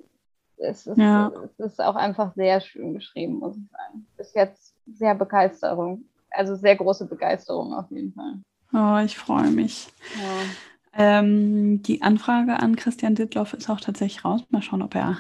[0.59, 1.33] es ist, ja.
[1.45, 4.07] es ist auch einfach sehr schön geschrieben, muss ich sagen.
[4.17, 8.41] Bis jetzt sehr Begeisterung, also sehr große Begeisterung auf jeden Fall.
[8.73, 9.89] Oh, ich freue mich.
[10.17, 11.19] Ja.
[11.19, 14.43] Ähm, die Anfrage an Christian Dittloff ist auch tatsächlich raus.
[14.51, 15.19] Mal schauen, ob er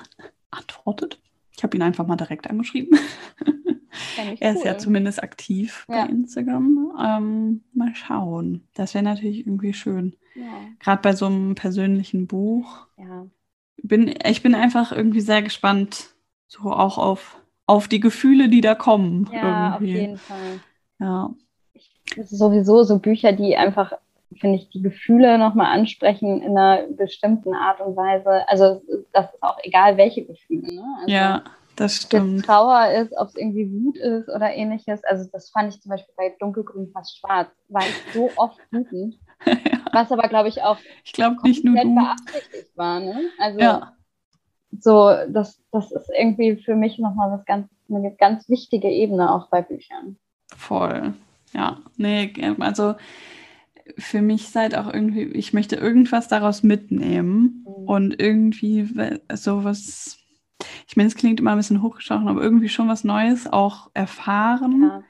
[0.51, 1.21] antwortet.
[1.57, 2.99] Ich habe ihn einfach mal direkt angeschrieben.
[4.41, 6.05] er ist ja zumindest aktiv ja.
[6.05, 6.93] bei Instagram.
[6.99, 8.67] Ähm, mal schauen.
[8.75, 10.17] Das wäre natürlich irgendwie schön.
[10.35, 10.45] Ja.
[10.81, 12.87] Gerade bei so einem persönlichen Buch.
[12.99, 13.27] Ja.
[13.83, 16.15] Bin, ich bin einfach irgendwie sehr gespannt,
[16.49, 19.29] so auch auf, auf die Gefühle, die da kommen.
[19.33, 19.93] Ja, irgendwie.
[19.93, 20.61] auf jeden Fall.
[20.99, 21.31] Ja.
[22.17, 23.93] Es ist sowieso so Bücher, die einfach
[24.39, 28.49] finde ich, die Gefühle nochmal ansprechen in einer bestimmten Art und Weise.
[28.49, 30.75] Also das ist auch egal, welche Gefühle.
[30.75, 30.85] Ne?
[31.01, 31.45] Also, ja,
[31.77, 32.33] das stimmt.
[32.33, 35.05] Ob es Trauer ist, ob es irgendwie Wut ist oder ähnliches.
[35.05, 39.19] Also das fand ich zum Beispiel bei Dunkelgrün fast schwarz, war ich so oft wütend.
[39.93, 41.95] Was aber, glaube ich, auch ich glaube nicht nur du.
[41.95, 43.01] beabsichtigt war.
[43.01, 43.31] Ne?
[43.39, 43.93] Also ja.
[44.79, 49.49] so, das, das ist irgendwie für mich nochmal was ganz, eine ganz wichtige Ebene auch
[49.49, 50.17] bei Büchern.
[50.55, 51.15] Voll.
[51.53, 52.97] Ja, nee, also
[53.97, 57.89] für mich seid auch irgendwie, ich möchte irgendwas daraus mitnehmen mhm.
[57.89, 58.89] und irgendwie
[59.33, 60.19] sowas,
[60.89, 64.83] ich meine, es klingt immer ein bisschen hochgestochen, aber irgendwie schon was Neues auch erfahren.
[64.83, 65.03] Ja.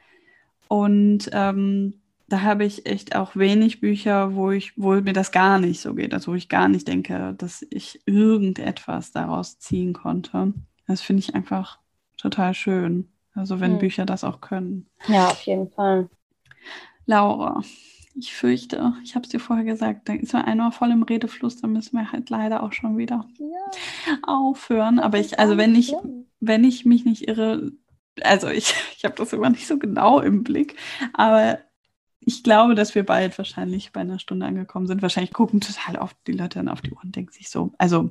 [0.68, 1.94] Und ähm,
[2.28, 5.94] da habe ich echt auch wenig Bücher, wo ich, wo mir das gar nicht so
[5.94, 10.52] geht, also wo ich gar nicht denke, dass ich irgendetwas daraus ziehen konnte.
[10.86, 11.78] Das finde ich einfach
[12.16, 13.08] total schön.
[13.34, 13.78] Also wenn mhm.
[13.78, 14.88] Bücher das auch können.
[15.08, 16.08] Ja, auf jeden Fall.
[17.04, 17.62] Laura,
[18.16, 21.60] ich fürchte, ich habe es dir vorher gesagt, dann ist man einmal voll im Redefluss,
[21.60, 24.18] dann müssen wir halt leider auch schon wieder ja.
[24.22, 24.98] aufhören.
[24.98, 25.94] Aber ich, also wenn ich,
[26.40, 27.72] wenn ich mich nicht irre,
[28.22, 30.76] also ich, ich habe das immer nicht so genau im Blick,
[31.12, 31.58] aber
[32.26, 35.00] ich glaube, dass wir bald wahrscheinlich bei einer Stunde angekommen sind.
[35.00, 38.10] Wahrscheinlich gucken total oft die Leute dann auf die Uhr und denken sich so, also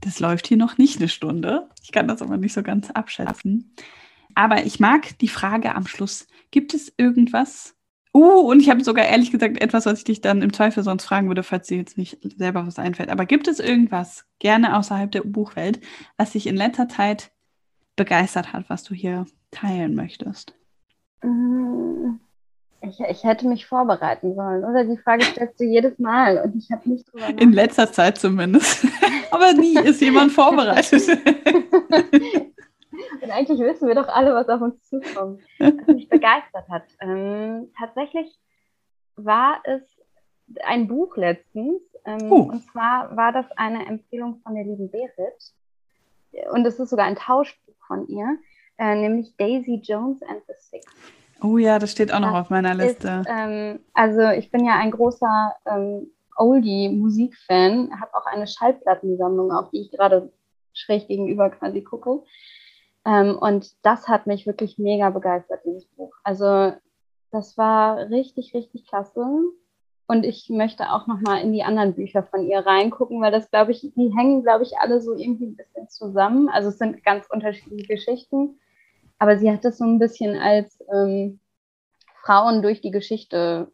[0.00, 1.68] das läuft hier noch nicht eine Stunde.
[1.82, 3.74] Ich kann das aber nicht so ganz abschätzen.
[4.34, 7.74] Aber ich mag die Frage am Schluss, gibt es irgendwas,
[8.14, 11.04] Uh, und ich habe sogar ehrlich gesagt etwas, was ich dich dann im Zweifel sonst
[11.04, 13.10] fragen würde, falls dir jetzt nicht selber was einfällt.
[13.10, 15.80] Aber gibt es irgendwas, gerne außerhalb der Buchwelt,
[16.16, 17.30] was dich in letzter Zeit
[17.96, 20.54] begeistert hat, was du hier teilen möchtest?
[21.22, 21.77] Mm,
[22.98, 24.84] ich, ich hätte mich vorbereiten sollen, oder?
[24.84, 28.86] Die Frage stellst du jedes Mal und ich habe nicht drüber In letzter Zeit zumindest.
[29.30, 31.02] Aber nie ist jemand vorbereitet.
[33.22, 36.82] Und eigentlich wissen wir doch alle, was auf uns zukommt, was mich begeistert hat.
[37.00, 38.36] Ähm, tatsächlich
[39.16, 39.82] war es
[40.64, 41.80] ein Buch letztens.
[42.04, 42.50] Ähm, uh.
[42.50, 45.54] Und zwar war das eine Empfehlung von der lieben Berit.
[46.52, 48.38] Und es ist sogar ein Tauschbuch von ihr,
[48.78, 50.86] äh, nämlich Daisy Jones and the Six.
[51.42, 53.22] Oh ja, das steht auch noch das auf meiner Liste.
[53.22, 59.70] Ist, ähm, also ich bin ja ein großer ähm, Oldie-Musikfan, habe auch eine Schallplattensammlung, auf
[59.70, 60.32] die ich gerade
[60.72, 62.22] schräg gegenüber quasi gucke.
[63.04, 66.14] Ähm, und das hat mich wirklich mega begeistert, dieses Buch.
[66.24, 66.72] Also
[67.30, 69.24] das war richtig, richtig klasse.
[70.06, 73.50] Und ich möchte auch noch mal in die anderen Bücher von ihr reingucken, weil das,
[73.50, 76.48] glaube ich, die hängen, glaube ich, alle so irgendwie ein bisschen zusammen.
[76.48, 78.58] Also es sind ganz unterschiedliche Geschichten.
[79.18, 81.40] Aber sie hat das so ein bisschen als ähm,
[82.22, 83.70] Frauen durch die Geschichte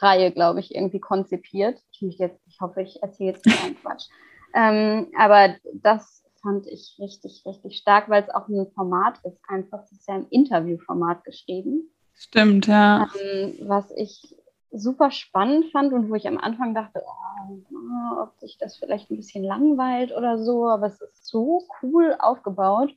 [0.00, 1.80] Reihe, glaube ich, irgendwie konzipiert.
[1.92, 4.08] Ich, jetzt, ich hoffe, ich erzähle jetzt keinen Quatsch.
[4.54, 9.38] Ähm, aber das fand ich richtig, richtig stark, weil es auch ein Format ist.
[9.48, 11.90] Einfach, es ist ja ein Interviewformat geschrieben.
[12.14, 13.08] Stimmt, ja.
[13.20, 14.36] Ähm, was ich
[14.72, 19.16] super spannend fand und wo ich am Anfang dachte, oh, ob sich das vielleicht ein
[19.16, 22.94] bisschen langweilt oder so, aber es ist so cool aufgebaut,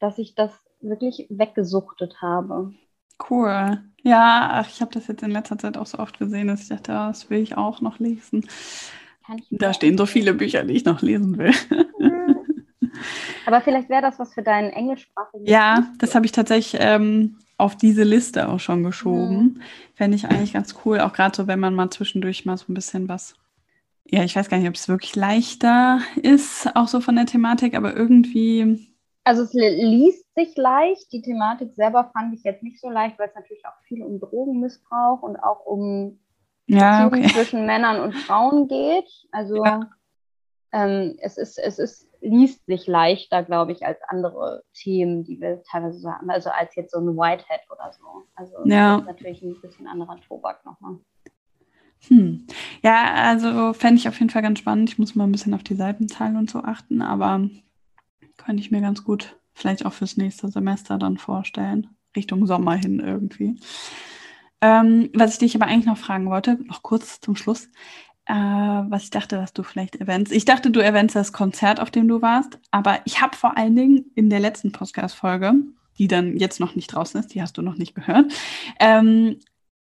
[0.00, 0.52] dass ich das
[0.84, 2.72] wirklich weggesuchtet habe.
[3.30, 3.82] Cool.
[4.02, 6.68] Ja, ach, ich habe das jetzt in letzter Zeit auch so oft gesehen, dass ich
[6.68, 8.46] dachte, das will ich auch noch lesen.
[9.50, 11.52] Da stehen so viele Bücher, die ich noch lesen will.
[13.46, 15.46] Aber vielleicht wäre das was für deinen englischsprachigen.
[15.46, 19.36] Ja, das habe ich tatsächlich ähm, auf diese Liste auch schon geschoben.
[19.36, 19.60] Mhm.
[19.94, 22.74] Fände ich eigentlich ganz cool, auch gerade so, wenn man mal zwischendurch mal so ein
[22.74, 23.34] bisschen was
[24.06, 27.74] ja, ich weiß gar nicht, ob es wirklich leichter ist, auch so von der Thematik,
[27.74, 28.93] aber irgendwie.
[29.24, 31.10] Also es liest sich leicht.
[31.12, 34.20] Die Thematik selber fand ich jetzt nicht so leicht, weil es natürlich auch viel um
[34.20, 36.20] Drogenmissbrauch und auch um
[36.66, 37.26] ja, okay.
[37.32, 39.08] zwischen Männern und Frauen geht.
[39.32, 39.80] Also ja.
[40.72, 45.62] ähm, es ist, es ist, liest sich leichter, glaube ich, als andere Themen, die wir
[45.70, 46.28] teilweise so haben.
[46.28, 48.24] Also als jetzt so ein Whitehead oder so.
[48.34, 48.98] Also ja.
[48.98, 50.98] natürlich ein bisschen anderer Tobak nochmal.
[52.08, 52.46] Hm.
[52.82, 54.90] Ja, also fände ich auf jeden Fall ganz spannend.
[54.90, 57.48] Ich muss mal ein bisschen auf die Seitenzahlen und so achten, aber
[58.44, 61.88] könnte ich mir ganz gut vielleicht auch fürs nächste Semester dann vorstellen.
[62.16, 63.56] Richtung Sommer hin irgendwie.
[64.60, 67.68] Ähm, was ich dich aber eigentlich noch fragen wollte, noch kurz zum Schluss,
[68.26, 70.32] äh, was ich dachte, was du vielleicht erwähnst.
[70.32, 73.76] Ich dachte, du erwähnst das Konzert, auf dem du warst, aber ich habe vor allen
[73.76, 75.54] Dingen in der letzten Podcast-Folge,
[75.98, 78.32] die dann jetzt noch nicht draußen ist, die hast du noch nicht gehört,
[78.80, 79.38] ähm,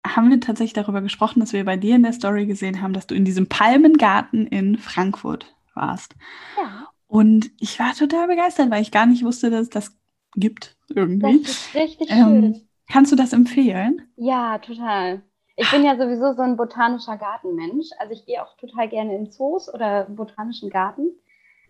[0.07, 3.07] haben wir tatsächlich darüber gesprochen, dass wir bei dir in der Story gesehen haben, dass
[3.07, 6.15] du in diesem Palmengarten in Frankfurt warst.
[6.63, 6.89] Ja.
[7.17, 9.97] Und ich war total begeistert, weil ich gar nicht wusste, dass es das
[10.35, 11.41] gibt irgendwie.
[11.41, 12.69] Das ist richtig ähm, schön.
[12.93, 14.03] Kannst du das empfehlen?
[14.17, 15.23] Ja, total.
[15.57, 17.87] Ich bin ja sowieso so ein botanischer Gartenmensch.
[17.99, 21.07] Also ich gehe auch total gerne in Zoos oder botanischen Garten.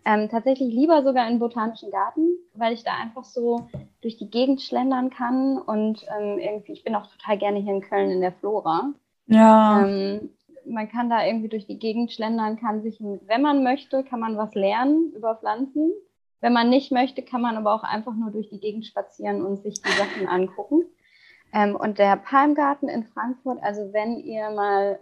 [0.03, 3.69] Ähm, tatsächlich lieber sogar in botanischen Garten, weil ich da einfach so
[4.01, 7.81] durch die Gegend schlendern kann und ähm, irgendwie, ich bin auch total gerne hier in
[7.81, 8.91] Köln in der Flora.
[9.27, 9.87] Ja.
[9.87, 10.29] Ähm,
[10.69, 14.37] man kann da irgendwie durch die Gegend schlendern, kann sich, wenn man möchte, kann man
[14.37, 15.91] was lernen über Pflanzen.
[16.39, 19.57] Wenn man nicht möchte, kann man aber auch einfach nur durch die Gegend spazieren und
[19.63, 20.83] sich die Sachen angucken.
[21.53, 24.99] Ähm, und der Palmgarten in Frankfurt, also wenn ihr mal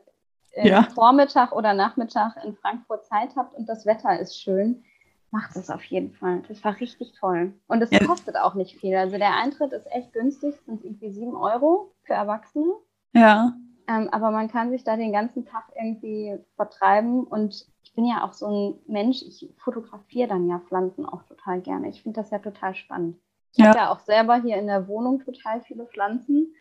[0.55, 0.83] ja.
[0.93, 4.83] Vormittag oder Nachmittag in Frankfurt Zeit habt und das Wetter ist schön,
[5.31, 6.43] macht es auf jeden Fall.
[6.47, 7.53] Das war richtig toll.
[7.67, 7.99] Und es ja.
[8.05, 8.95] kostet auch nicht viel.
[8.95, 12.73] Also der Eintritt ist echt günstig, sind irgendwie sieben Euro für Erwachsene.
[13.13, 13.53] Ja.
[13.87, 17.23] Ähm, aber man kann sich da den ganzen Tag irgendwie vertreiben.
[17.23, 21.61] Und ich bin ja auch so ein Mensch, ich fotografiere dann ja Pflanzen auch total
[21.61, 21.89] gerne.
[21.89, 23.17] Ich finde das ja total spannend.
[23.51, 23.67] Ich ja.
[23.67, 26.53] habe ja auch selber hier in der Wohnung total viele Pflanzen.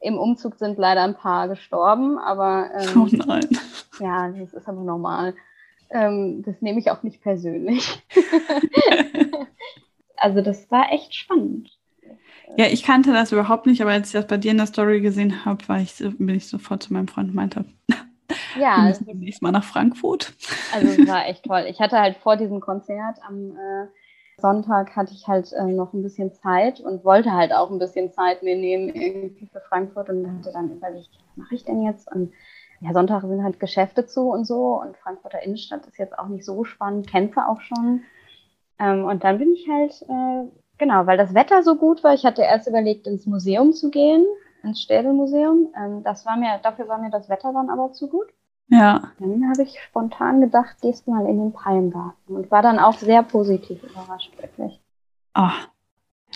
[0.00, 3.48] Im Umzug sind leider ein paar gestorben, aber ähm, oh nein.
[4.00, 5.34] ja, das ist aber normal.
[5.90, 8.02] Ähm, das nehme ich auch nicht persönlich.
[10.16, 11.73] also das war echt spannend.
[12.56, 15.00] Ja, ich kannte das überhaupt nicht, aber als ich das bei dir in der Story
[15.00, 17.64] gesehen habe, war ich, bin ich sofort zu meinem Freund und meinte,
[18.58, 20.32] ja, wir müssen demnächst mal nach Frankfurt.
[20.72, 21.66] Also es war echt toll.
[21.68, 23.86] Ich hatte halt vor diesem Konzert am äh,
[24.36, 28.12] Sonntag hatte ich halt äh, noch ein bisschen Zeit und wollte halt auch ein bisschen
[28.12, 32.10] Zeit mir nehmen irgendwie für Frankfurt und hatte dann überlegt, was mache ich denn jetzt?
[32.12, 32.32] Und
[32.80, 36.44] ja, Sonntag sind halt Geschäfte zu und so und Frankfurter Innenstadt ist jetzt auch nicht
[36.44, 38.02] so spannend, kennst auch schon.
[38.78, 42.24] Ähm, und dann bin ich halt, äh, genau, weil das Wetter so gut war, ich
[42.24, 44.24] hatte erst überlegt, ins Museum zu gehen,
[44.62, 45.68] ins Städelmuseum.
[45.76, 48.26] Ähm, das war mir, dafür war mir das Wetter dann aber zu gut.
[48.68, 49.12] Ja.
[49.18, 53.22] Dann habe ich spontan gedacht, gehst mal in den Palmgarten und war dann auch sehr
[53.22, 54.80] positiv überrascht, wirklich.
[55.34, 55.68] Ach,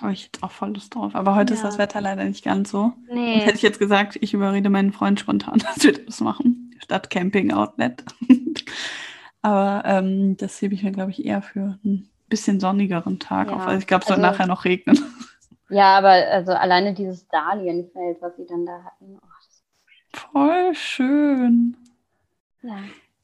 [0.02, 1.14] habe ich jetzt auch voll Lust drauf.
[1.14, 1.56] Aber heute ja.
[1.56, 2.92] ist das Wetter leider nicht ganz so.
[3.10, 3.34] Nee.
[3.34, 7.10] Und hätte ich jetzt gesagt, ich überrede meinen Freund spontan, dass wir das machen, statt
[7.10, 8.04] Camping-Outlet.
[9.42, 13.56] Aber ähm, das hebe ich mir, glaube ich, eher für einen bisschen sonnigeren Tag ja.
[13.56, 13.66] auf.
[13.66, 14.98] Also ich glaube, es soll also, nachher noch regnen.
[15.70, 19.18] Ja, aber also alleine dieses Dahlienfeld, was sie dann da hatten.
[19.20, 21.76] Oh, voll schön.
[22.62, 22.78] Ja.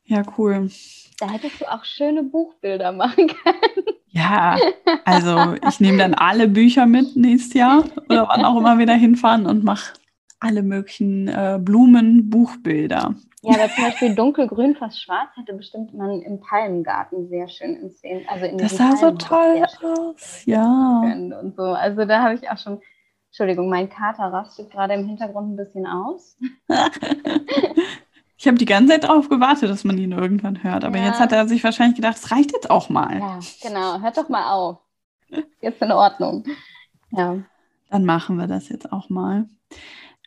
[0.04, 0.70] Ja, cool.
[1.18, 3.96] Da hättest du auch schöne Buchbilder machen können.
[4.08, 4.58] Ja,
[5.04, 9.46] also ich nehme dann alle Bücher mit nächstes Jahr oder wann auch immer wieder hinfahren
[9.46, 9.94] und mache
[10.38, 13.14] alle möglichen äh, Blumen-Buchbilder.
[13.44, 18.26] Ja, aber zum Beispiel dunkelgrün, fast schwarz hätte bestimmt man im Palmengarten sehr schön inszeniert.
[18.28, 21.00] Also in das sah so toll aus, ja.
[21.04, 21.62] Und so.
[21.62, 22.80] Also da habe ich auch schon,
[23.28, 26.36] Entschuldigung, mein Kater rastet gerade im Hintergrund ein bisschen aus.
[28.36, 30.84] Ich habe die ganze Zeit darauf gewartet, dass man ihn irgendwann hört.
[30.84, 31.06] Aber ja.
[31.06, 33.18] jetzt hat er sich wahrscheinlich gedacht, es reicht jetzt auch mal.
[33.18, 34.00] Ja, genau.
[34.00, 34.78] Hört doch mal auf.
[35.62, 36.44] Jetzt in Ordnung.
[37.10, 37.38] Ja.
[37.88, 39.46] Dann machen wir das jetzt auch mal.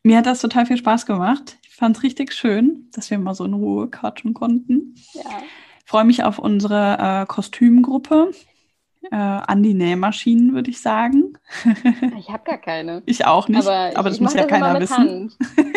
[0.08, 1.58] Mir hat das total viel Spaß gemacht.
[1.64, 4.96] Ich fand es richtig schön, dass wir mal so in Ruhe quatschen konnten.
[5.12, 5.22] Ja.
[5.84, 8.32] Ich freue mich auf unsere äh, Kostümgruppe.
[9.12, 11.34] Äh, an die Nähmaschinen, würde ich sagen.
[12.18, 13.04] Ich habe gar keine.
[13.06, 15.34] Ich auch nicht, aber, aber das muss ja keiner wissen.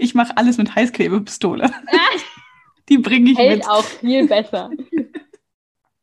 [0.00, 1.70] Ich mache alles mit Heißklebepistole.
[2.88, 3.68] Die bringe ich Hält mit.
[3.68, 4.70] auch viel besser.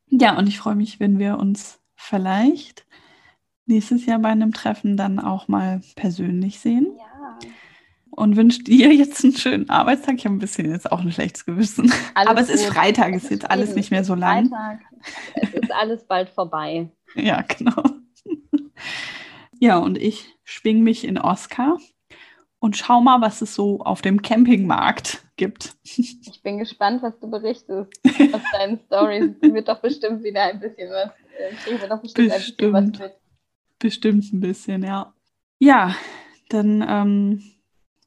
[0.08, 2.86] Ja, und ich freue mich, wenn wir uns vielleicht
[3.66, 6.96] nächstes Jahr bei einem Treffen dann auch mal persönlich sehen.
[6.98, 7.38] Ja.
[8.10, 10.16] Und wünsche dir jetzt einen schönen Arbeitstag.
[10.16, 11.90] Ich habe ein bisschen jetzt auch ein schlechtes Gewissen.
[12.14, 12.56] Alles Aber es gut.
[12.56, 14.50] ist Freitag, es ist jetzt alles nicht mehr so lang.
[14.50, 14.80] Freitag.
[15.34, 16.90] Es ist alles bald vorbei.
[17.14, 17.82] ja, genau.
[19.60, 21.78] Ja, und ich schwing mich in Oscar
[22.58, 25.76] und schau mal, was es so auf dem Campingmarkt gibt.
[25.84, 27.92] Ich bin gespannt, was du berichtest
[28.32, 29.30] aus deinen Stories.
[29.40, 31.10] wird doch bestimmt wieder ein bisschen was.
[31.38, 33.21] Äh, kriegen wir doch bestimmt, bestimmt ein bisschen was mit.
[33.82, 35.12] Bestimmt ein bisschen, ja.
[35.58, 35.96] Ja,
[36.50, 37.42] dann ähm,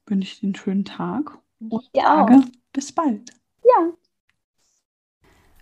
[0.06, 1.36] wünsche ich dir einen schönen Tag
[1.68, 2.02] und ja.
[2.02, 3.30] sage bis bald.
[3.62, 3.92] Ja.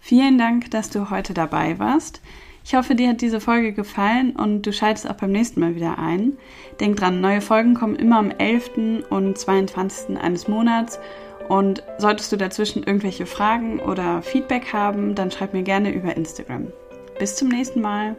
[0.00, 2.22] Vielen Dank, dass du heute dabei warst.
[2.62, 5.98] Ich hoffe, dir hat diese Folge gefallen und du schaltest auch beim nächsten Mal wieder
[5.98, 6.38] ein.
[6.78, 9.04] Denk dran, neue Folgen kommen immer am 11.
[9.10, 10.16] und 22.
[10.16, 11.00] eines Monats.
[11.48, 16.68] Und solltest du dazwischen irgendwelche Fragen oder Feedback haben, dann schreib mir gerne über Instagram.
[17.18, 18.16] Bis zum nächsten Mal.